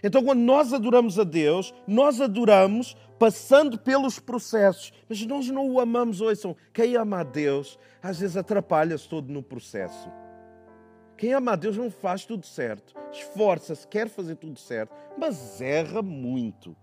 Então, 0.04 0.22
quando 0.22 0.40
nós 0.40 0.74
adoramos 0.74 1.18
a 1.18 1.24
Deus, 1.24 1.74
nós 1.88 2.20
adoramos 2.20 2.94
passando 3.18 3.78
pelos 3.78 4.20
processos, 4.20 4.92
mas 5.08 5.26
nós 5.26 5.48
não 5.48 5.70
o 5.70 5.80
amamos. 5.80 6.20
Ouçam, 6.20 6.54
quem 6.74 6.98
ama 6.98 7.22
a 7.22 7.24
Deus 7.24 7.80
às 8.04 8.20
vezes 8.20 8.36
atrapalha-se 8.36 9.08
todo 9.08 9.32
no 9.32 9.42
processo. 9.42 10.12
Quem 11.18 11.34
ama 11.34 11.54
a 11.54 11.56
Deus 11.56 11.76
não 11.76 11.90
faz 11.90 12.26
tudo 12.26 12.46
certo, 12.46 12.94
esforça-se, 13.12 13.88
quer 13.88 14.08
fazer 14.08 14.36
tudo 14.36 14.60
certo, 14.60 14.94
mas 15.18 15.60
erra 15.60 16.04
muito. 16.04 16.76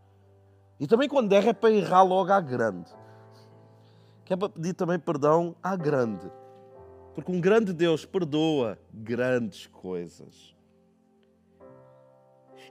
E 0.81 0.87
também 0.89 1.09
quando 1.09 1.33
erra 1.33 1.51
é 1.51 1.53
para 1.53 1.71
errar 1.71 2.03
logo 2.03 2.33
à 2.33 2.41
grande. 2.41 2.91
Que 4.25 4.33
é 4.33 4.37
para 4.37 4.49
pedir 4.49 4.75
também 4.75 4.99
perdão 4.99 5.55
à 5.63 5.77
grande. 5.77 6.31
Porque 7.15 7.31
um 7.31 7.41
grande 7.41 7.73
Deus 7.73 8.05
perdoa 8.05 8.77
grandes 8.93 9.69
coisas. 9.69 10.55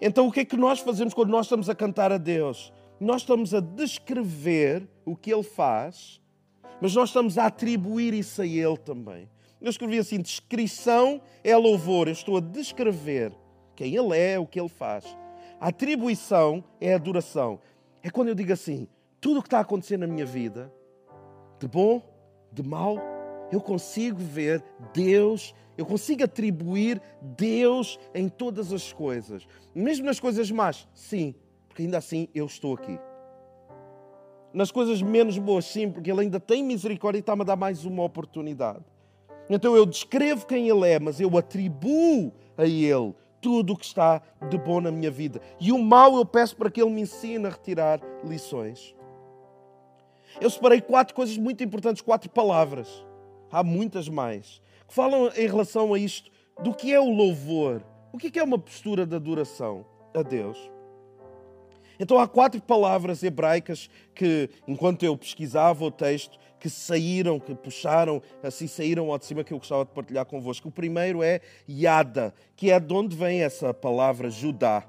Então, 0.01 0.27
o 0.27 0.31
que 0.31 0.41
é 0.41 0.45
que 0.45 0.57
nós 0.57 0.81
fazemos 0.81 1.13
quando 1.13 1.29
nós 1.29 1.45
estamos 1.45 1.69
a 1.69 1.75
cantar 1.75 2.11
a 2.11 2.17
Deus? 2.17 2.73
Nós 2.99 3.21
estamos 3.21 3.53
a 3.53 3.61
descrever 3.61 4.85
o 5.05 5.15
que 5.15 5.33
Ele 5.33 5.43
faz, 5.43 6.21
mas 6.81 6.93
nós 6.93 7.09
estamos 7.09 7.37
a 7.37 7.45
atribuir 7.45 8.13
isso 8.13 8.41
a 8.41 8.45
Ele 8.45 8.77
também. 8.77 9.29
Eu 9.63 9.69
escrevi 9.69 9.97
assim: 9.97 10.19
descrição 10.19 11.19
é 11.43 11.57
louvor. 11.57 12.07
Eu 12.07 12.13
estou 12.13 12.37
a 12.37 12.39
descrever 12.39 13.33
quem 13.75 13.95
Ele 13.95 14.15
é, 14.15 14.37
o 14.37 14.45
que 14.45 14.59
Ele 14.59 14.69
faz. 14.69 15.17
A 15.59 15.69
atribuição 15.69 16.63
é 16.79 16.93
adoração. 16.93 17.59
É 18.03 18.11
quando 18.11 18.27
eu 18.27 18.35
digo 18.35 18.53
assim: 18.53 18.87
tudo 19.19 19.39
o 19.39 19.41
que 19.41 19.47
está 19.47 19.57
a 19.57 19.61
acontecer 19.61 19.97
na 19.97 20.05
minha 20.05 20.25
vida, 20.25 20.71
de 21.59 21.67
bom, 21.67 22.03
de 22.51 22.61
mal, 22.61 22.97
eu 23.51 23.59
consigo 23.59 24.19
ver 24.19 24.63
Deus 24.93 25.55
eu 25.77 25.85
consigo 25.85 26.23
atribuir 26.23 27.01
Deus 27.21 27.99
em 28.13 28.29
todas 28.29 28.71
as 28.71 28.93
coisas. 28.93 29.47
Mesmo 29.73 30.05
nas 30.05 30.19
coisas 30.19 30.51
más, 30.51 30.87
sim, 30.93 31.33
porque 31.67 31.81
ainda 31.81 31.97
assim 31.97 32.27
eu 32.33 32.45
estou 32.45 32.75
aqui. 32.75 32.99
Nas 34.53 34.71
coisas 34.71 35.01
menos 35.01 35.37
boas, 35.39 35.65
sim, 35.65 35.89
porque 35.89 36.11
Ele 36.11 36.21
ainda 36.21 36.39
tem 36.39 36.63
misericórdia 36.63 37.17
e 37.17 37.21
está-me 37.21 37.41
a 37.41 37.45
dar 37.45 37.55
mais 37.55 37.85
uma 37.85 38.03
oportunidade. 38.03 38.85
Então 39.49 39.75
eu 39.75 39.85
descrevo 39.85 40.45
quem 40.45 40.69
Ele 40.69 40.87
é, 40.87 40.99
mas 40.99 41.19
eu 41.19 41.37
atribuo 41.37 42.33
a 42.57 42.65
Ele 42.65 43.13
tudo 43.41 43.73
o 43.73 43.77
que 43.77 43.85
está 43.85 44.21
de 44.49 44.57
bom 44.57 44.79
na 44.79 44.91
minha 44.91 45.11
vida. 45.11 45.41
E 45.59 45.71
o 45.71 45.77
mal 45.77 46.15
eu 46.15 46.25
peço 46.25 46.55
para 46.55 46.71
que 46.71 46.81
Ele 46.81 46.91
me 46.91 47.01
ensine 47.01 47.45
a 47.45 47.49
retirar 47.49 47.99
lições. 48.23 48.95
Eu 50.39 50.49
separei 50.49 50.81
quatro 50.81 51.13
coisas 51.13 51.37
muito 51.37 51.63
importantes, 51.63 52.01
quatro 52.01 52.29
palavras. 52.29 53.05
Há 53.51 53.63
muitas 53.63 54.09
mais 54.09 54.63
falam 54.93 55.31
em 55.35 55.47
relação 55.47 55.91
a 55.91 55.97
isto 55.97 56.29
do 56.61 56.71
que 56.71 56.93
é 56.93 56.99
o 56.99 57.09
louvor. 57.09 57.83
O 58.11 58.17
que 58.19 58.37
é 58.37 58.43
uma 58.43 58.59
postura 58.59 59.07
de 59.07 59.15
adoração 59.15 59.83
a 60.13 60.21
Deus? 60.21 60.57
Então 61.99 62.19
há 62.19 62.27
quatro 62.27 62.61
palavras 62.61 63.23
hebraicas 63.23 63.89
que, 64.13 64.51
enquanto 64.67 65.03
eu 65.03 65.17
pesquisava 65.17 65.83
o 65.83 65.89
texto, 65.89 66.37
que 66.63 66.69
saíram, 66.69 67.41
que 67.41 67.53
puxaram, 67.53 68.21
assim 68.41 68.67
saíram 68.67 69.11
ao 69.11 69.19
de 69.19 69.25
cima 69.25 69.43
que 69.43 69.53
eu 69.53 69.57
gostava 69.57 69.83
de 69.83 69.91
partilhar 69.91 70.25
convosco. 70.25 70.69
O 70.69 70.71
primeiro 70.71 71.21
é 71.21 71.41
Yada, 71.69 72.33
que 72.55 72.71
é 72.71 72.79
de 72.79 72.93
onde 72.93 73.17
vem 73.17 73.41
essa 73.43 73.73
palavra 73.73 74.29
Judá. 74.29 74.87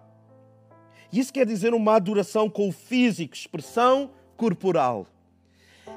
E 1.13 1.19
isso 1.19 1.33
quer 1.33 1.45
dizer 1.45 1.75
uma 1.75 1.97
adoração 1.97 2.49
com 2.49 2.69
o 2.69 2.73
físico, 2.73 3.35
expressão 3.35 4.13
corporal. 4.37 5.09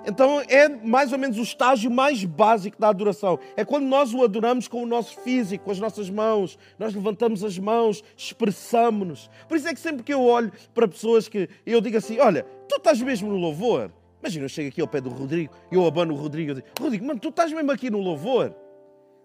Então 0.04 0.42
é 0.50 0.68
mais 0.68 1.14
ou 1.14 1.20
menos 1.20 1.38
o 1.38 1.44
estágio 1.44 1.92
mais 1.92 2.26
básico 2.26 2.82
da 2.82 2.90
adoração. 2.90 3.38
É 3.56 3.64
quando 3.64 3.86
nós 3.86 4.12
o 4.16 4.24
adoramos 4.24 4.68
com 4.68 4.82
o 4.82 4.88
nosso 4.88 5.16
físico, 5.20 5.66
com 5.66 5.72
as 5.72 5.80
nossas 5.80 6.10
mãos. 6.10 6.58
Nós 6.80 6.92
levantamos 6.92 7.44
as 7.44 7.60
mãos, 7.60 8.04
expressamos-nos. 8.18 9.30
Por 9.48 9.58
isso 9.58 9.68
é 9.68 9.76
que 9.76 9.80
sempre 9.80 10.02
que 10.02 10.14
eu 10.14 10.24
olho 10.24 10.52
para 10.74 10.88
pessoas 10.88 11.30
que 11.30 11.48
eu 11.64 11.80
digo 11.82 11.98
assim: 11.98 12.18
Olha, 12.20 12.48
tu 12.68 12.78
estás 12.78 13.00
mesmo 13.00 13.30
no 13.30 13.38
louvor. 13.38 13.92
Imagina, 14.22 14.46
eu 14.46 14.50
chego 14.50 14.70
aqui 14.70 14.82
ao 14.82 14.88
pé 14.88 15.00
do 15.00 15.10
Rodrigo, 15.10 15.54
eu 15.72 15.86
abano 15.86 16.14
o 16.14 16.18
Rodrigo 16.18 16.52
e 16.52 16.56
digo: 16.56 16.68
Rodrigo, 16.80 17.06
mano, 17.06 17.20
tu 17.20 17.30
estás 17.30 17.52
mesmo 17.52 17.72
aqui 17.72 17.90
no 17.90 18.00
louvor? 18.00 18.56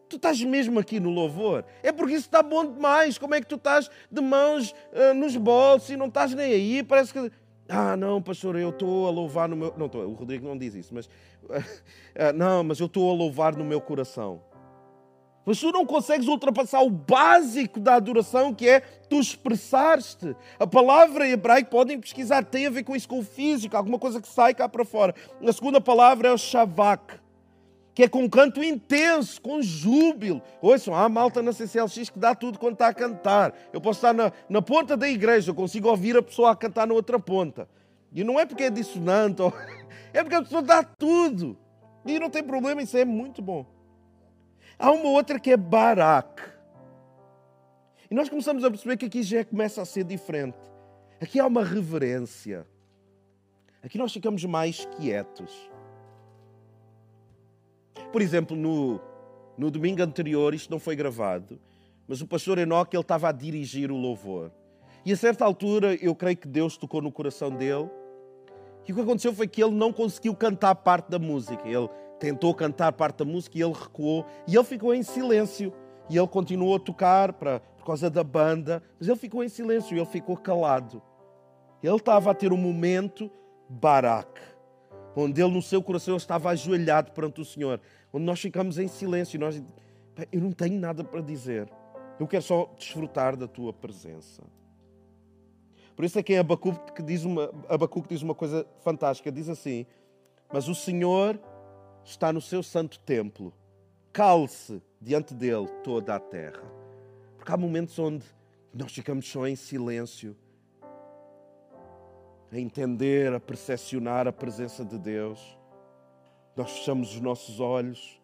Tu 0.09 0.17
estás 0.17 0.43
mesmo 0.43 0.79
aqui 0.79 1.01
no 1.01 1.09
louvor? 1.09 1.65
É 1.83 1.91
porque 1.91 2.15
isso 2.15 2.27
está 2.27 2.43
bom 2.43 2.71
demais. 2.71 3.17
Como 3.17 3.35
é 3.35 3.41
que 3.41 3.47
tu 3.47 3.55
estás 3.55 3.91
de 4.11 4.21
mãos 4.21 4.75
uh, 4.93 5.15
nos 5.15 5.35
bolsos 5.37 5.89
e 5.89 5.97
não 5.97 6.07
estás 6.07 6.35
nem 6.35 6.53
aí? 6.53 6.83
Parece 6.83 7.15
que 7.15 7.33
ah, 7.69 7.97
não, 7.97 8.21
pastor, 8.21 8.57
eu 8.57 8.69
estou 8.69 9.07
a 9.07 9.11
louvar 9.11 9.49
no 9.49 9.57
meu. 9.57 9.75
Não, 9.79 9.87
o 9.87 10.13
Rodrigo 10.13 10.47
não 10.47 10.59
diz 10.59 10.75
isso, 10.75 10.93
mas. 10.93 11.09
Ah, 12.15 12.33
não, 12.35 12.63
mas 12.63 12.81
eu 12.81 12.87
estou 12.87 13.11
a 13.11 13.15
louvar 13.15 13.57
no 13.57 13.65
meu 13.65 13.81
coração. 13.81 14.43
Mas 15.45 15.59
tu 15.59 15.73
não 15.73 15.85
consegues 15.85 16.29
ultrapassar 16.29 16.83
o 16.83 16.91
básico 16.91 17.81
da 17.81 17.95
adoração, 17.95 18.55
que 18.55 18.69
é 18.69 18.81
tu 18.81 19.19
expressar-te. 19.19 20.37
A 20.59 20.67
palavra 20.67 21.29
hebraica, 21.29 21.69
podem 21.69 21.99
pesquisar, 21.99 22.45
tem 22.45 22.67
a 22.67 22.71
ver 22.71 22.85
com 22.85 22.95
isso, 22.95 23.09
com 23.09 23.19
o 23.19 23.25
físico, 23.25 23.77
alguma 23.77 23.99
coisa 23.99 24.21
que 24.21 24.29
sai 24.29 24.55
cá 24.55 24.69
para 24.69 24.85
fora. 24.85 25.15
A 25.45 25.53
segunda 25.53 25.81
palavra 25.81 26.29
é 26.29 26.33
o 26.33 26.39
shavak 26.39 27.23
que 27.95 28.05
é 28.05 28.09
com 28.09 28.23
um 28.25 28.29
canto 28.29 28.63
intenso, 28.63 29.41
com 29.41 29.61
júbilo. 29.61 30.41
Ouçam, 30.61 30.95
há 30.95 31.09
malta 31.09 31.43
na 31.43 31.53
CCLX 31.53 32.11
que 32.11 32.19
dá 32.19 32.35
tudo 32.35 32.59
quando 32.59 32.75
está 32.75 32.89
a 32.89 32.95
cantar. 32.95 33.55
Eu 33.73 33.81
posso 33.81 33.99
estar 33.99 34.15
na, 34.15 34.33
na 34.49 34.63
ponta 34.63 34.97
da 34.97 35.09
igreja, 35.09 35.51
eu 35.51 35.55
consigo 35.55 35.89
ouvir 35.89 36.17
a 36.17 36.23
pessoa 36.23 36.53
a 36.53 36.57
cantar 36.57 36.87
na 36.87 36.95
outra 36.95 37.19
ponta. 37.19 37.69
E 38.13 38.25
não 38.25 38.39
é 38.39 38.47
porque 38.47 38.65
é 38.65 38.71
dissonante, 38.71 39.43
é 40.13 40.23
porque 40.23 40.37
a 40.37 40.43
pessoa 40.43 40.63
dá 40.63 40.83
tudo. 40.83 41.57
E 42.05 42.19
não 42.19 42.31
tem 42.31 42.43
problema, 42.43 42.83
isso 42.83 42.97
é 42.97 43.05
muito 43.05 43.43
bom. 43.43 43.67
Há 44.83 44.91
uma 44.91 45.11
outra 45.11 45.39
que 45.39 45.53
é 45.53 45.57
Barak. 45.57 46.43
E 48.11 48.15
nós 48.17 48.29
começamos 48.29 48.65
a 48.65 48.69
perceber 48.69 48.97
que 48.97 49.07
aqui 49.07 49.23
já 49.23 49.45
começa 49.45 49.81
a 49.81 49.85
ser 49.85 50.03
diferente. 50.03 50.59
Aqui 51.21 51.39
há 51.39 51.47
uma 51.47 51.63
reverência. 51.63 52.67
Aqui 53.81 53.97
nós 53.97 54.13
ficamos 54.13 54.45
mais 54.45 54.85
quietos. 54.97 55.71
Por 58.11 58.21
exemplo, 58.21 58.57
no, 58.57 59.01
no 59.57 59.71
domingo 59.71 60.03
anterior, 60.03 60.53
isto 60.53 60.69
não 60.69 60.81
foi 60.81 60.97
gravado, 60.97 61.61
mas 62.09 62.21
o 62.21 62.27
pastor 62.27 62.59
Enoque 62.59 62.97
ele 62.97 63.03
estava 63.03 63.29
a 63.29 63.33
dirigir 63.33 63.93
o 63.93 63.97
louvor. 63.97 64.51
E 65.07 65.13
a 65.13 65.17
certa 65.17 65.45
altura, 65.45 65.95
eu 66.03 66.13
creio 66.13 66.37
que 66.37 66.49
Deus 66.49 66.77
tocou 66.77 67.01
no 67.01 67.13
coração 67.13 67.51
dele 67.51 67.89
E 68.87 68.93
o 68.93 68.95
que 68.95 69.01
aconteceu 69.01 69.33
foi 69.33 69.47
que 69.47 69.63
ele 69.63 69.75
não 69.75 69.93
conseguiu 69.93 70.35
cantar 70.35 70.75
parte 70.75 71.09
da 71.09 71.19
música. 71.19 71.69
Ele 71.69 71.89
tentou 72.19 72.55
cantar 72.55 72.93
parte 72.93 73.19
da 73.19 73.25
música 73.25 73.57
e 73.57 73.63
ele 73.63 73.73
recuou. 73.73 74.27
E 74.47 74.55
ele 74.55 74.65
ficou 74.65 74.95
em 74.95 75.03
silêncio. 75.03 75.73
E 76.11 76.17
ele 76.17 76.27
continuou 76.27 76.75
a 76.75 76.81
tocar 76.81 77.33
para, 77.33 77.61
por 77.61 77.87
causa 77.87 78.11
da 78.11 78.25
banda. 78.25 78.83
Mas 78.99 79.09
ele 79.09 79.19
ficou 79.19 79.45
em 79.45 79.49
silêncio, 79.49 79.97
ele 79.97 80.07
ficou 80.07 80.37
calado. 80.37 81.01
Ele 81.83 81.97
estava 81.97 82.31
a 82.31 82.35
ter 82.35 82.53
um 82.53 82.57
momento 82.57 83.31
Barak, 83.69 84.41
onde 85.17 85.41
ele 85.43 85.53
no 85.53 85.63
seu 85.63 85.83
coração 85.83 86.17
estava 86.17 86.51
ajoelhado 86.51 87.13
perante 87.13 87.41
o 87.41 87.45
Senhor. 87.45 87.81
Onde 88.13 88.25
nós 88.25 88.41
ficamos 88.41 88.79
em 88.79 88.89
silêncio 88.89 89.37
e 89.37 89.41
nós... 89.41 89.63
Eu 90.31 90.41
não 90.41 90.53
tenho 90.53 90.79
nada 90.79 91.03
para 91.03 91.21
dizer. 91.21 91.69
Eu 92.21 92.27
quero 92.27 92.43
só 92.43 92.71
desfrutar 92.77 93.37
da 93.37 93.49
tua 93.49 93.73
presença. 93.73 94.43
Por 95.95 96.05
isso 96.05 96.19
é 96.19 96.23
que 96.23 96.33
em 96.33 96.39
Abacuque 96.39 97.03
diz 97.03 97.25
uma, 97.25 97.53
Abacuque 97.69 98.09
diz 98.09 98.23
uma 98.23 98.35
coisa 98.35 98.67
fantástica. 98.83 99.31
Diz 99.31 99.49
assim, 99.49 99.87
mas 100.53 100.69
o 100.69 100.75
Senhor 100.75 101.39
está 102.05 102.33
no 102.33 102.41
seu 102.41 102.63
santo 102.63 102.99
templo. 103.01 103.53
Cale-se 104.13 104.83
diante 105.01 105.35
dele 105.35 105.69
toda 105.83 106.15
a 106.15 106.21
terra. 106.21 106.63
Porque 107.37 107.53
há 107.53 107.57
momentos 107.57 107.99
onde 107.99 108.25
nós 108.73 108.93
ficamos 108.93 109.29
só 109.29 109.47
em 109.47 109.57
silêncio, 109.57 110.37
a 112.51 112.59
entender, 112.59 113.33
a 113.33 113.41
percepcionar 113.41 114.29
a 114.29 114.33
presença 114.33 114.85
de 114.85 114.99
Deus. 114.99 115.59
Nós 116.55 116.71
fechamos 116.71 117.15
os 117.15 117.21
nossos 117.21 117.61
olhos 117.61 118.21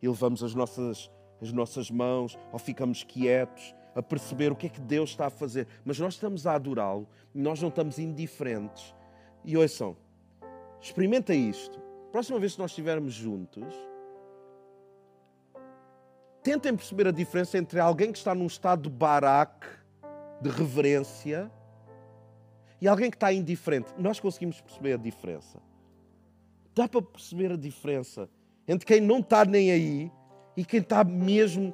e 0.00 0.08
levamos 0.08 0.42
as 0.42 0.54
nossas, 0.54 1.10
as 1.40 1.52
nossas 1.52 1.90
mãos, 1.90 2.36
ou 2.52 2.58
ficamos 2.58 3.04
quietos 3.04 3.74
a 3.94 4.02
perceber 4.02 4.50
o 4.50 4.56
que 4.56 4.66
é 4.66 4.70
que 4.70 4.80
Deus 4.80 5.10
está 5.10 5.26
a 5.26 5.30
fazer, 5.30 5.66
mas 5.84 5.98
nós 5.98 6.14
estamos 6.14 6.46
a 6.46 6.54
adorá-lo, 6.54 7.06
nós 7.34 7.60
não 7.60 7.68
estamos 7.68 7.98
indiferentes. 7.98 8.94
E 9.44 9.56
ouçam, 9.56 9.96
experimenta 10.80 11.34
isto. 11.34 11.80
Próxima 12.10 12.38
vez 12.38 12.54
que 12.54 12.60
nós 12.60 12.70
estivermos 12.70 13.14
juntos, 13.14 13.74
tentem 16.42 16.76
perceber 16.76 17.08
a 17.08 17.12
diferença 17.12 17.56
entre 17.58 17.80
alguém 17.80 18.12
que 18.12 18.18
está 18.18 18.34
num 18.34 18.46
estado 18.46 18.82
de 18.82 18.90
baraque, 18.90 19.66
de 20.40 20.48
reverência, 20.48 21.50
e 22.80 22.88
alguém 22.88 23.10
que 23.10 23.16
está 23.16 23.32
indiferente. 23.32 23.94
Nós 23.96 24.18
conseguimos 24.18 24.60
perceber 24.60 24.94
a 24.94 24.96
diferença. 24.96 25.62
Dá 26.74 26.88
para 26.88 27.00
perceber 27.00 27.52
a 27.52 27.56
diferença 27.56 28.28
entre 28.66 28.86
quem 28.86 29.00
não 29.00 29.20
está 29.20 29.44
nem 29.44 29.70
aí 29.70 30.12
e 30.56 30.64
quem 30.64 30.80
está 30.80 31.04
mesmo 31.04 31.72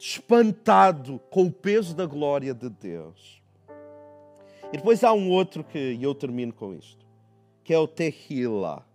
espantado 0.00 1.20
com 1.28 1.42
o 1.42 1.52
peso 1.52 1.94
da 1.94 2.06
glória 2.06 2.54
de 2.54 2.70
Deus. 2.70 3.42
E 4.72 4.78
depois 4.78 5.04
há 5.04 5.12
um 5.12 5.28
outro 5.28 5.62
que 5.62 5.78
e 5.78 6.02
eu 6.02 6.14
termino 6.14 6.54
com 6.54 6.72
isto, 6.72 7.04
que 7.62 7.74
é 7.74 7.78
o 7.78 7.86
Tehila, 7.86 8.86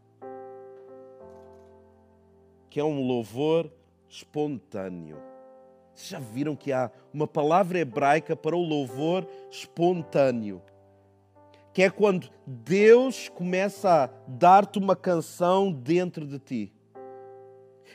que 2.72 2.80
é 2.80 2.84
um 2.84 3.06
louvor 3.06 3.72
espontâneo. 4.10 5.18
Vocês 5.94 6.10
já 6.10 6.20
viram 6.20 6.56
que 6.56 6.74
há 6.74 6.90
uma 7.14 7.28
palavra 7.28 7.78
hebraica 7.78 8.36
para 8.36 8.56
o 8.56 8.64
louvor 8.64 9.28
espontâneo? 9.52 10.60
Que 11.72 11.84
é 11.84 11.90
quando 11.90 12.32
Deus 12.48 13.30
começa 13.30 14.06
a 14.06 14.10
dar-te 14.28 14.80
uma 14.80 14.96
canção 14.96 15.72
dentro 15.72 16.26
de 16.26 16.40
ti 16.40 16.75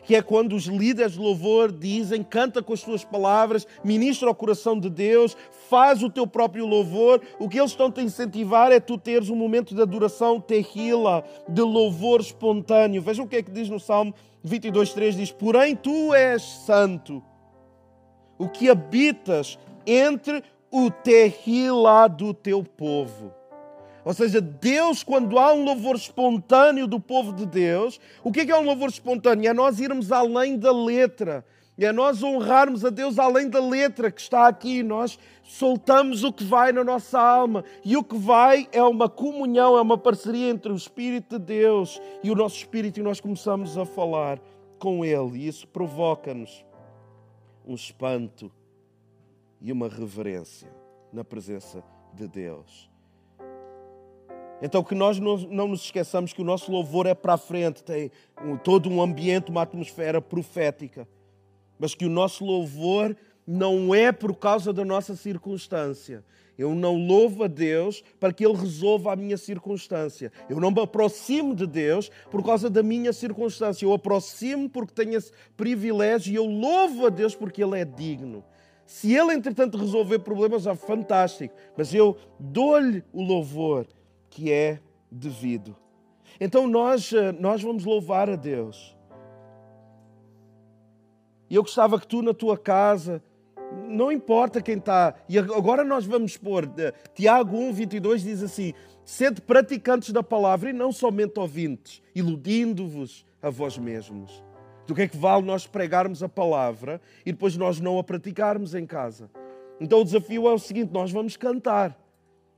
que 0.04 0.14
é 0.14 0.22
quando 0.22 0.54
os 0.54 0.64
líderes 0.64 1.12
de 1.12 1.18
louvor 1.18 1.70
dizem, 1.72 2.22
canta 2.22 2.62
com 2.62 2.72
as 2.72 2.82
tuas 2.82 3.04
palavras, 3.04 3.66
ministra 3.84 4.28
ao 4.28 4.34
coração 4.34 4.78
de 4.78 4.88
Deus, 4.90 5.36
faz 5.68 6.02
o 6.02 6.10
teu 6.10 6.26
próprio 6.26 6.66
louvor. 6.66 7.20
O 7.38 7.48
que 7.48 7.58
eles 7.58 7.70
estão 7.70 7.92
a 7.94 8.02
incentivar 8.02 8.72
é 8.72 8.80
tu 8.80 8.98
teres 8.98 9.30
um 9.30 9.36
momento 9.36 9.74
de 9.74 9.82
adoração 9.82 10.40
terrila, 10.40 11.24
de 11.48 11.62
louvor 11.62 12.20
espontâneo. 12.20 13.02
Vejam 13.02 13.24
o 13.24 13.28
que 13.28 13.36
é 13.36 13.42
que 13.42 13.50
diz 13.50 13.68
no 13.68 13.80
Salmo 13.80 14.14
22.3, 14.46 15.12
diz, 15.12 15.30
porém 15.30 15.76
tu 15.76 16.14
és 16.14 16.42
santo, 16.42 17.22
o 18.38 18.48
que 18.48 18.70
habitas 18.70 19.58
entre 19.86 20.42
o 20.70 20.90
terrila 20.90 22.08
do 22.08 22.32
teu 22.32 22.62
povo. 22.62 23.39
Ou 24.04 24.14
seja, 24.14 24.40
Deus, 24.40 25.02
quando 25.02 25.38
há 25.38 25.52
um 25.52 25.64
louvor 25.64 25.94
espontâneo 25.94 26.86
do 26.86 26.98
povo 26.98 27.32
de 27.32 27.44
Deus, 27.46 28.00
o 28.24 28.32
que 28.32 28.40
é, 28.40 28.46
que 28.46 28.52
é 28.52 28.56
um 28.56 28.64
louvor 28.64 28.88
espontâneo? 28.88 29.48
É 29.48 29.52
nós 29.52 29.78
irmos 29.80 30.10
além 30.10 30.56
da 30.56 30.72
letra. 30.72 31.44
É 31.78 31.92
nós 31.92 32.22
honrarmos 32.22 32.84
a 32.84 32.90
Deus 32.90 33.18
além 33.18 33.48
da 33.48 33.60
letra 33.60 34.10
que 34.10 34.20
está 34.20 34.46
aqui. 34.46 34.82
Nós 34.82 35.18
soltamos 35.42 36.24
o 36.24 36.32
que 36.32 36.44
vai 36.44 36.72
na 36.72 36.84
nossa 36.84 37.18
alma. 37.18 37.64
E 37.84 37.96
o 37.96 38.04
que 38.04 38.16
vai 38.16 38.68
é 38.70 38.82
uma 38.82 39.08
comunhão, 39.08 39.78
é 39.78 39.80
uma 39.80 39.96
parceria 39.96 40.50
entre 40.50 40.70
o 40.70 40.76
Espírito 40.76 41.38
de 41.38 41.44
Deus 41.46 42.00
e 42.22 42.30
o 42.30 42.34
nosso 42.34 42.56
Espírito, 42.56 43.00
e 43.00 43.02
nós 43.02 43.20
começamos 43.20 43.78
a 43.78 43.86
falar 43.86 44.38
com 44.78 45.04
Ele. 45.04 45.38
E 45.38 45.48
isso 45.48 45.66
provoca-nos 45.68 46.64
um 47.66 47.74
espanto 47.74 48.52
e 49.60 49.72
uma 49.72 49.88
reverência 49.88 50.70
na 51.12 51.24
presença 51.24 51.82
de 52.12 52.28
Deus. 52.28 52.89
Então 54.62 54.82
que 54.82 54.94
nós 54.94 55.18
não 55.18 55.68
nos 55.68 55.84
esqueçamos 55.84 56.32
que 56.32 56.42
o 56.42 56.44
nosso 56.44 56.70
louvor 56.70 57.06
é 57.06 57.14
para 57.14 57.34
a 57.34 57.38
frente, 57.38 57.82
tem 57.82 58.10
todo 58.62 58.90
um 58.90 59.00
ambiente, 59.00 59.50
uma 59.50 59.62
atmosfera 59.62 60.20
profética. 60.20 61.08
Mas 61.78 61.94
que 61.94 62.04
o 62.04 62.10
nosso 62.10 62.44
louvor 62.44 63.16
não 63.46 63.94
é 63.94 64.12
por 64.12 64.34
causa 64.36 64.72
da 64.72 64.84
nossa 64.84 65.16
circunstância. 65.16 66.22
Eu 66.58 66.74
não 66.74 66.94
louvo 66.94 67.44
a 67.44 67.46
Deus 67.46 68.04
para 68.20 68.34
que 68.34 68.44
Ele 68.44 68.54
resolva 68.54 69.14
a 69.14 69.16
minha 69.16 69.38
circunstância. 69.38 70.30
Eu 70.46 70.60
não 70.60 70.70
me 70.70 70.82
aproximo 70.82 71.54
de 71.54 71.66
Deus 71.66 72.10
por 72.30 72.44
causa 72.44 72.68
da 72.68 72.82
minha 72.82 73.14
circunstância. 73.14 73.86
Eu 73.86 73.94
aproximo 73.94 74.68
porque 74.68 74.92
tenho 74.92 75.16
esse 75.16 75.32
privilégio 75.56 76.32
e 76.32 76.36
eu 76.36 76.44
louvo 76.44 77.06
a 77.06 77.08
Deus 77.08 77.34
porque 77.34 77.64
Ele 77.64 77.80
é 77.80 77.84
digno. 77.86 78.44
Se 78.84 79.14
Ele, 79.14 79.32
entretanto, 79.32 79.78
resolver 79.78 80.18
problemas, 80.18 80.66
é 80.66 80.74
fantástico. 80.74 81.54
Mas 81.78 81.94
eu 81.94 82.14
dou-lhe 82.38 83.02
o 83.10 83.22
louvor 83.22 83.86
que 84.30 84.52
é 84.52 84.80
devido. 85.10 85.76
Então 86.40 86.66
nós, 86.66 87.12
eh, 87.12 87.32
nós 87.32 87.62
vamos 87.62 87.84
louvar 87.84 88.30
a 88.30 88.36
Deus. 88.36 88.96
E 91.50 91.56
eu 91.56 91.62
gostava 91.62 91.98
que 91.98 92.06
tu 92.06 92.22
na 92.22 92.32
tua 92.32 92.56
casa, 92.56 93.22
não 93.88 94.10
importa 94.10 94.62
quem 94.62 94.78
está, 94.78 95.14
e 95.28 95.36
agora 95.36 95.84
nós 95.84 96.06
vamos 96.06 96.36
pôr, 96.36 96.70
eh, 96.78 96.92
Tiago 97.14 97.56
1, 97.56 97.72
22 97.72 98.22
diz 98.22 98.42
assim: 98.42 98.72
sede 99.04 99.40
praticantes 99.40 100.12
da 100.12 100.22
palavra 100.22 100.70
e 100.70 100.72
não 100.72 100.92
somente 100.92 101.38
ouvintes, 101.38 102.00
iludindo-vos 102.14 103.26
a 103.42 103.50
vós 103.50 103.76
mesmos. 103.76 104.44
Do 104.86 104.94
que 104.94 105.02
é 105.02 105.08
que 105.08 105.16
vale 105.16 105.44
nós 105.44 105.66
pregarmos 105.66 106.22
a 106.22 106.28
palavra 106.28 107.00
e 107.26 107.32
depois 107.32 107.56
nós 107.56 107.80
não 107.80 107.98
a 107.98 108.04
praticarmos 108.04 108.74
em 108.74 108.86
casa? 108.86 109.30
Então 109.80 110.00
o 110.00 110.04
desafio 110.04 110.48
é 110.48 110.52
o 110.52 110.58
seguinte: 110.58 110.92
nós 110.92 111.10
vamos 111.10 111.36
cantar. 111.36 111.98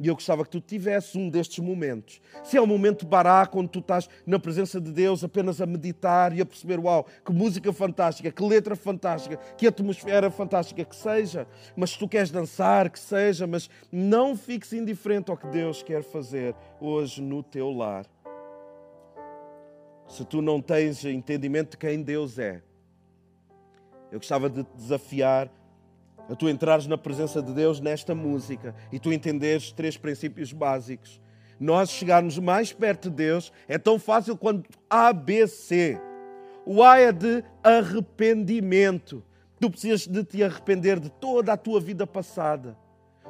E 0.03 0.09
eu 0.09 0.15
gostava 0.15 0.43
que 0.43 0.51
tu 0.51 0.61
tivesses 0.61 1.15
um 1.15 1.31
destes 1.31 1.61
momentos. 1.61 2.21
Se 2.43 2.57
é 2.57 2.61
um 2.61 2.67
momento 2.67 3.07
bará, 3.07 3.47
quando 3.47 3.69
tu 3.69 3.79
estás 3.79 4.09
na 4.27 4.37
presença 4.37 4.81
de 4.81 4.91
Deus 4.91 5.23
apenas 5.23 5.61
a 5.61 5.67
meditar 5.67 6.37
e 6.37 6.41
a 6.41 6.45
perceber, 6.45 6.81
uau, 6.81 7.07
que 7.25 7.33
música 7.33 7.73
fantástica, 7.73 8.33
que 8.33 8.43
letra 8.43 8.75
fantástica, 8.75 9.37
que 9.57 9.65
atmosfera 9.65 10.29
fantástica 10.29 10.85
que 10.85 10.97
seja. 10.97 11.47
Mas 11.77 11.91
se 11.91 12.01
tu 12.01 12.09
queres 12.09 12.33
dançar, 12.33 12.91
que 12.91 12.99
seja, 12.99 13.47
mas 13.47 13.71
não 13.93 14.37
fiques 14.37 14.73
indiferente 14.73 15.31
ao 15.31 15.37
que 15.37 15.47
Deus 15.47 15.85
quer 15.85 16.03
fazer 16.03 16.53
hoje 16.81 17.23
no 17.23 17.41
teu 17.41 17.71
lar. 17.71 18.05
Se 20.09 20.25
tu 20.25 20.43
não 20.43 20.61
tens 20.61 21.05
entendimento 21.05 21.71
de 21.71 21.77
quem 21.77 22.03
Deus 22.03 22.41
é, 22.41 22.61
eu 24.11 24.19
gostava 24.19 24.51
de 24.51 24.65
desafiar 24.75 25.49
a 26.29 26.35
tu 26.35 26.49
entrares 26.49 26.87
na 26.87 26.97
presença 26.97 27.43
de 27.43 27.53
Deus 27.53 27.81
nesta 27.81 28.15
música 28.15 28.75
e 28.91 28.99
tu 28.99 29.13
entenderes 29.13 29.73
três 29.73 29.97
princípios 29.97 30.53
básicos. 30.53 31.21
Nós 31.59 31.91
chegarmos 31.91 32.39
mais 32.39 32.73
perto 32.73 33.09
de 33.09 33.17
Deus 33.17 33.53
é 33.69 33.79
tão 33.79 33.99
fácil 33.99 34.37
quanto 34.37 34.69
ABC. 34.91 36.01
O 36.67 36.83
A 36.83 36.99
é 36.99 37.13
de 37.13 37.45
arrependimento. 37.63 39.23
Tu 39.61 39.71
precisas 39.71 40.07
de 40.07 40.25
te 40.25 40.43
arrepender 40.43 40.99
de 40.99 41.09
toda 41.09 41.53
a 41.53 41.57
tua 41.57 41.81
vida 41.81 42.07
passada. 42.07 42.77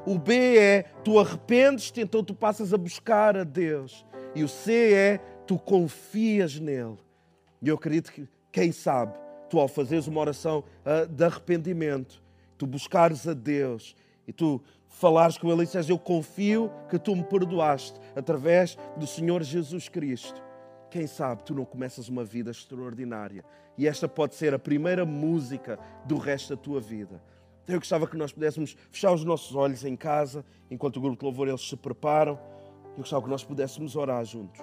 O 0.07 0.19
B 0.19 0.59
é 0.59 0.83
tu 1.05 1.19
arrependes-te, 1.19 2.01
então 2.01 2.25
tu 2.25 2.35
passas 2.35 2.73
a 2.73 2.79
buscar 2.79 3.37
a 3.37 3.45
Deus. 3.45 4.05
E 4.35 4.43
o 4.43 4.49
C 4.49 4.93
é 4.95 5.19
tu 5.47 5.59
confias 5.59 6.59
nele. 6.59 6.97
E 7.61 7.69
eu 7.69 7.75
acredito 7.75 8.11
que, 8.11 8.27
quem 8.51 8.73
sabe, 8.73 9.17
tu 9.49 9.61
ao 9.61 9.69
fazeres 9.69 10.07
uma 10.07 10.21
oração 10.21 10.65
uh, 10.85 11.07
de 11.07 11.25
arrependimento, 11.25 12.23
tu 12.63 12.67
buscares 12.67 13.27
a 13.27 13.35
Deus 13.35 13.97
e 14.25 14.33
tu 14.33 14.63
falares 14.87 15.37
com 15.37 15.51
Ele 15.51 15.65
e 15.65 15.67
dizes: 15.67 15.89
Eu 15.89 15.99
confio 15.99 16.71
que 16.89 16.97
tu 16.97 17.17
me 17.17 17.25
perdoaste 17.25 17.99
através 18.15 18.79
do 18.97 19.05
Senhor 19.05 19.43
Jesus 19.43 19.89
Cristo. 19.89 20.41
Quem 20.89 21.09
sabe 21.09 21.43
tu 21.43 21.57
não 21.57 21.65
começas 21.65 22.09
uma 22.09 22.23
vida 22.23 22.53
extraordinária 22.53 23.45
e 23.77 23.89
esta 23.89 24.07
pode 24.07 24.37
ser 24.37 24.55
a 24.55 24.61
primeira 24.61 25.05
música 25.05 25.77
do 26.05 26.17
resto 26.19 26.55
da 26.55 26.63
tua 26.63 26.81
vida. 26.81 27.21
Então 27.65 27.75
eu 27.75 27.81
gostava 27.81 28.07
que 28.07 28.17
nós 28.17 28.31
pudéssemos 28.31 28.77
fechar 28.93 29.13
os 29.13 29.25
nossos 29.25 29.57
olhos 29.57 29.85
em 29.85 29.97
casa, 29.97 30.45
enquanto 30.71 30.99
o 30.99 31.01
grupo 31.01 31.19
de 31.19 31.25
louvor 31.25 31.49
eles 31.49 31.69
se 31.69 31.77
preparam. 31.77 32.39
Eu 32.93 32.99
gostava 32.99 33.25
que 33.25 33.31
nós 33.31 33.43
pudéssemos 33.43 33.97
orar 33.97 34.25
juntos. 34.25 34.61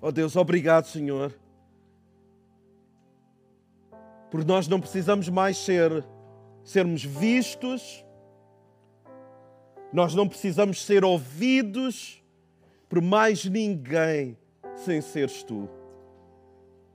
Oh 0.00 0.10
Deus, 0.10 0.34
obrigado, 0.34 0.86
Senhor. 0.86 1.34
Porque 4.30 4.46
nós 4.46 4.68
não 4.68 4.80
precisamos 4.80 5.28
mais 5.28 5.56
ser 5.56 6.04
sermos 6.64 7.04
vistos. 7.04 8.04
Nós 9.92 10.14
não 10.14 10.28
precisamos 10.28 10.84
ser 10.84 11.04
ouvidos 11.04 12.22
por 12.88 13.00
mais 13.00 13.44
ninguém 13.44 14.36
sem 14.74 15.00
seres 15.00 15.42
tu. 15.42 15.68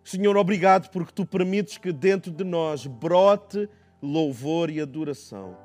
Senhor, 0.04 0.36
obrigado 0.36 0.90
porque 0.90 1.12
tu 1.14 1.26
permites 1.26 1.78
que 1.78 1.92
dentro 1.92 2.32
de 2.32 2.44
nós 2.44 2.86
brote 2.86 3.70
louvor 4.02 4.70
e 4.70 4.82
adoração. 4.82 5.56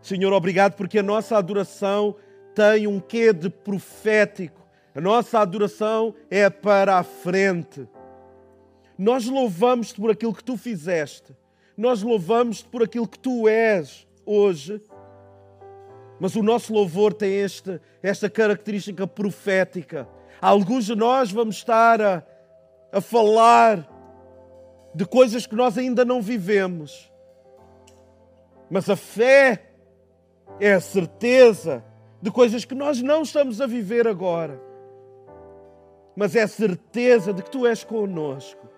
Senhor, 0.00 0.32
obrigado 0.32 0.74
porque 0.74 0.98
a 0.98 1.02
nossa 1.02 1.36
adoração 1.36 2.14
tem 2.54 2.86
um 2.86 3.00
quê 3.00 3.32
de 3.32 3.50
profético. 3.50 4.66
A 4.94 5.00
nossa 5.00 5.40
adoração 5.40 6.14
é 6.30 6.48
para 6.48 6.98
a 6.98 7.02
frente. 7.02 7.88
Nós 8.98 9.26
louvamos-te 9.26 10.00
por 10.00 10.10
aquilo 10.10 10.34
que 10.34 10.42
tu 10.42 10.56
fizeste. 10.56 11.36
Nós 11.76 12.02
louvamos-te 12.02 12.68
por 12.68 12.82
aquilo 12.82 13.06
que 13.06 13.18
tu 13.18 13.46
és 13.48 14.08
hoje. 14.26 14.82
Mas 16.18 16.34
o 16.34 16.42
nosso 16.42 16.72
louvor 16.72 17.14
tem 17.14 17.32
esta, 17.34 17.80
esta 18.02 18.28
característica 18.28 19.06
profética. 19.06 20.08
Alguns 20.40 20.86
de 20.86 20.96
nós 20.96 21.30
vamos 21.30 21.56
estar 21.56 22.02
a, 22.02 22.24
a 22.90 23.00
falar 23.00 23.88
de 24.92 25.06
coisas 25.06 25.46
que 25.46 25.54
nós 25.54 25.78
ainda 25.78 26.04
não 26.04 26.20
vivemos. 26.20 27.08
Mas 28.68 28.90
a 28.90 28.96
fé 28.96 29.70
é 30.58 30.72
a 30.72 30.80
certeza 30.80 31.84
de 32.20 32.32
coisas 32.32 32.64
que 32.64 32.74
nós 32.74 33.00
não 33.00 33.22
estamos 33.22 33.60
a 33.60 33.66
viver 33.68 34.08
agora. 34.08 34.60
Mas 36.16 36.34
é 36.34 36.42
a 36.42 36.48
certeza 36.48 37.32
de 37.32 37.44
que 37.44 37.50
tu 37.50 37.64
és 37.64 37.84
conosco. 37.84 38.68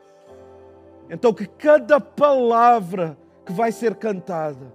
Então, 1.10 1.34
que 1.34 1.46
cada 1.46 2.00
palavra 2.00 3.18
que 3.44 3.52
vai 3.52 3.72
ser 3.72 3.96
cantada 3.96 4.72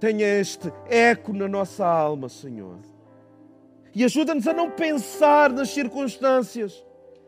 tenha 0.00 0.26
este 0.26 0.72
eco 0.88 1.34
na 1.34 1.46
nossa 1.46 1.86
alma, 1.86 2.28
Senhor. 2.30 2.78
E 3.94 4.02
ajuda-nos 4.02 4.46
a 4.48 4.54
não 4.54 4.70
pensar 4.70 5.50
nas 5.50 5.68
circunstâncias. 5.70 6.84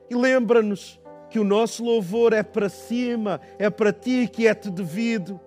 E 0.09 0.15
lembra-nos 0.15 0.99
que 1.29 1.39
o 1.39 1.45
nosso 1.45 1.85
louvor 1.85 2.33
é 2.33 2.43
para 2.43 2.69
cima, 2.69 3.41
é 3.59 3.69
para 3.69 3.93
ti 3.93 4.27
que 4.27 4.47
é-te 4.47 4.71
devido. 4.71 5.39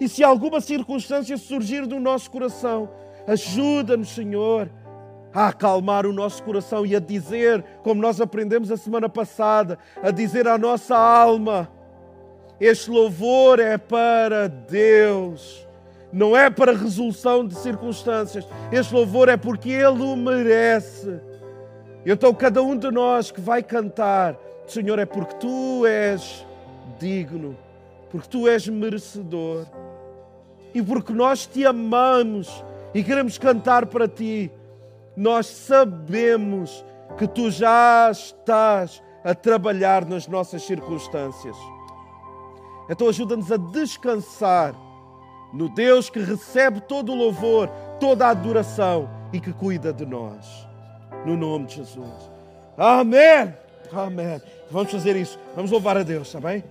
E 0.00 0.08
se 0.08 0.24
alguma 0.24 0.60
circunstância 0.60 1.36
surgir 1.36 1.86
do 1.86 1.98
nosso 1.98 2.30
coração, 2.30 2.90
ajuda-nos, 3.26 4.10
Senhor, 4.14 4.70
a 5.32 5.48
acalmar 5.48 6.06
o 6.06 6.12
nosso 6.12 6.42
coração 6.42 6.84
e 6.86 6.96
a 6.96 7.00
dizer, 7.00 7.64
como 7.82 8.00
nós 8.00 8.20
aprendemos 8.20 8.70
a 8.70 8.76
semana 8.76 9.08
passada, 9.08 9.78
a 10.02 10.10
dizer 10.10 10.48
à 10.48 10.56
nossa 10.56 10.96
alma: 10.96 11.68
este 12.60 12.90
louvor 12.90 13.60
é 13.60 13.76
para 13.78 14.48
Deus, 14.48 15.66
não 16.12 16.36
é 16.36 16.50
para 16.50 16.72
resolução 16.72 17.46
de 17.46 17.54
circunstâncias, 17.54 18.46
este 18.72 18.94
louvor 18.94 19.28
é 19.28 19.36
porque 19.36 19.70
Ele 19.70 20.02
o 20.02 20.16
merece. 20.16 21.20
Então, 22.04 22.32
cada 22.32 22.62
um 22.62 22.76
de 22.76 22.90
nós 22.90 23.30
que 23.30 23.40
vai 23.40 23.62
cantar, 23.62 24.36
Senhor, 24.66 24.98
é 24.98 25.04
porque 25.04 25.34
tu 25.34 25.84
és 25.84 26.46
digno, 26.98 27.56
porque 28.10 28.28
tu 28.28 28.48
és 28.48 28.66
merecedor 28.66 29.66
e 30.74 30.82
porque 30.82 31.12
nós 31.12 31.46
te 31.46 31.66
amamos 31.66 32.64
e 32.94 33.02
queremos 33.02 33.36
cantar 33.36 33.86
para 33.86 34.08
ti 34.08 34.50
nós 35.18 35.46
sabemos 35.46 36.84
que 37.16 37.26
tu 37.26 37.50
já 37.50 38.08
estás 38.08 39.02
a 39.24 39.34
trabalhar 39.34 40.04
nas 40.04 40.28
nossas 40.28 40.62
circunstâncias. 40.62 41.56
Então 42.88 43.08
ajuda-nos 43.08 43.50
a 43.50 43.56
descansar 43.56 44.76
no 45.52 45.68
Deus 45.68 46.08
que 46.08 46.20
recebe 46.20 46.80
todo 46.82 47.10
o 47.10 47.16
louvor, 47.16 47.68
toda 47.98 48.26
a 48.26 48.30
adoração 48.30 49.10
e 49.32 49.40
que 49.40 49.52
cuida 49.52 49.92
de 49.92 50.06
nós. 50.06 50.68
No 51.26 51.36
nome 51.36 51.66
de 51.66 51.74
Jesus. 51.76 52.30
Amém. 52.76 53.52
Amém. 53.92 54.40
Vamos 54.70 54.92
fazer 54.92 55.16
isso. 55.16 55.36
Vamos 55.56 55.72
louvar 55.72 55.96
a 55.96 56.04
Deus, 56.04 56.28
está 56.28 56.38
bem? 56.38 56.62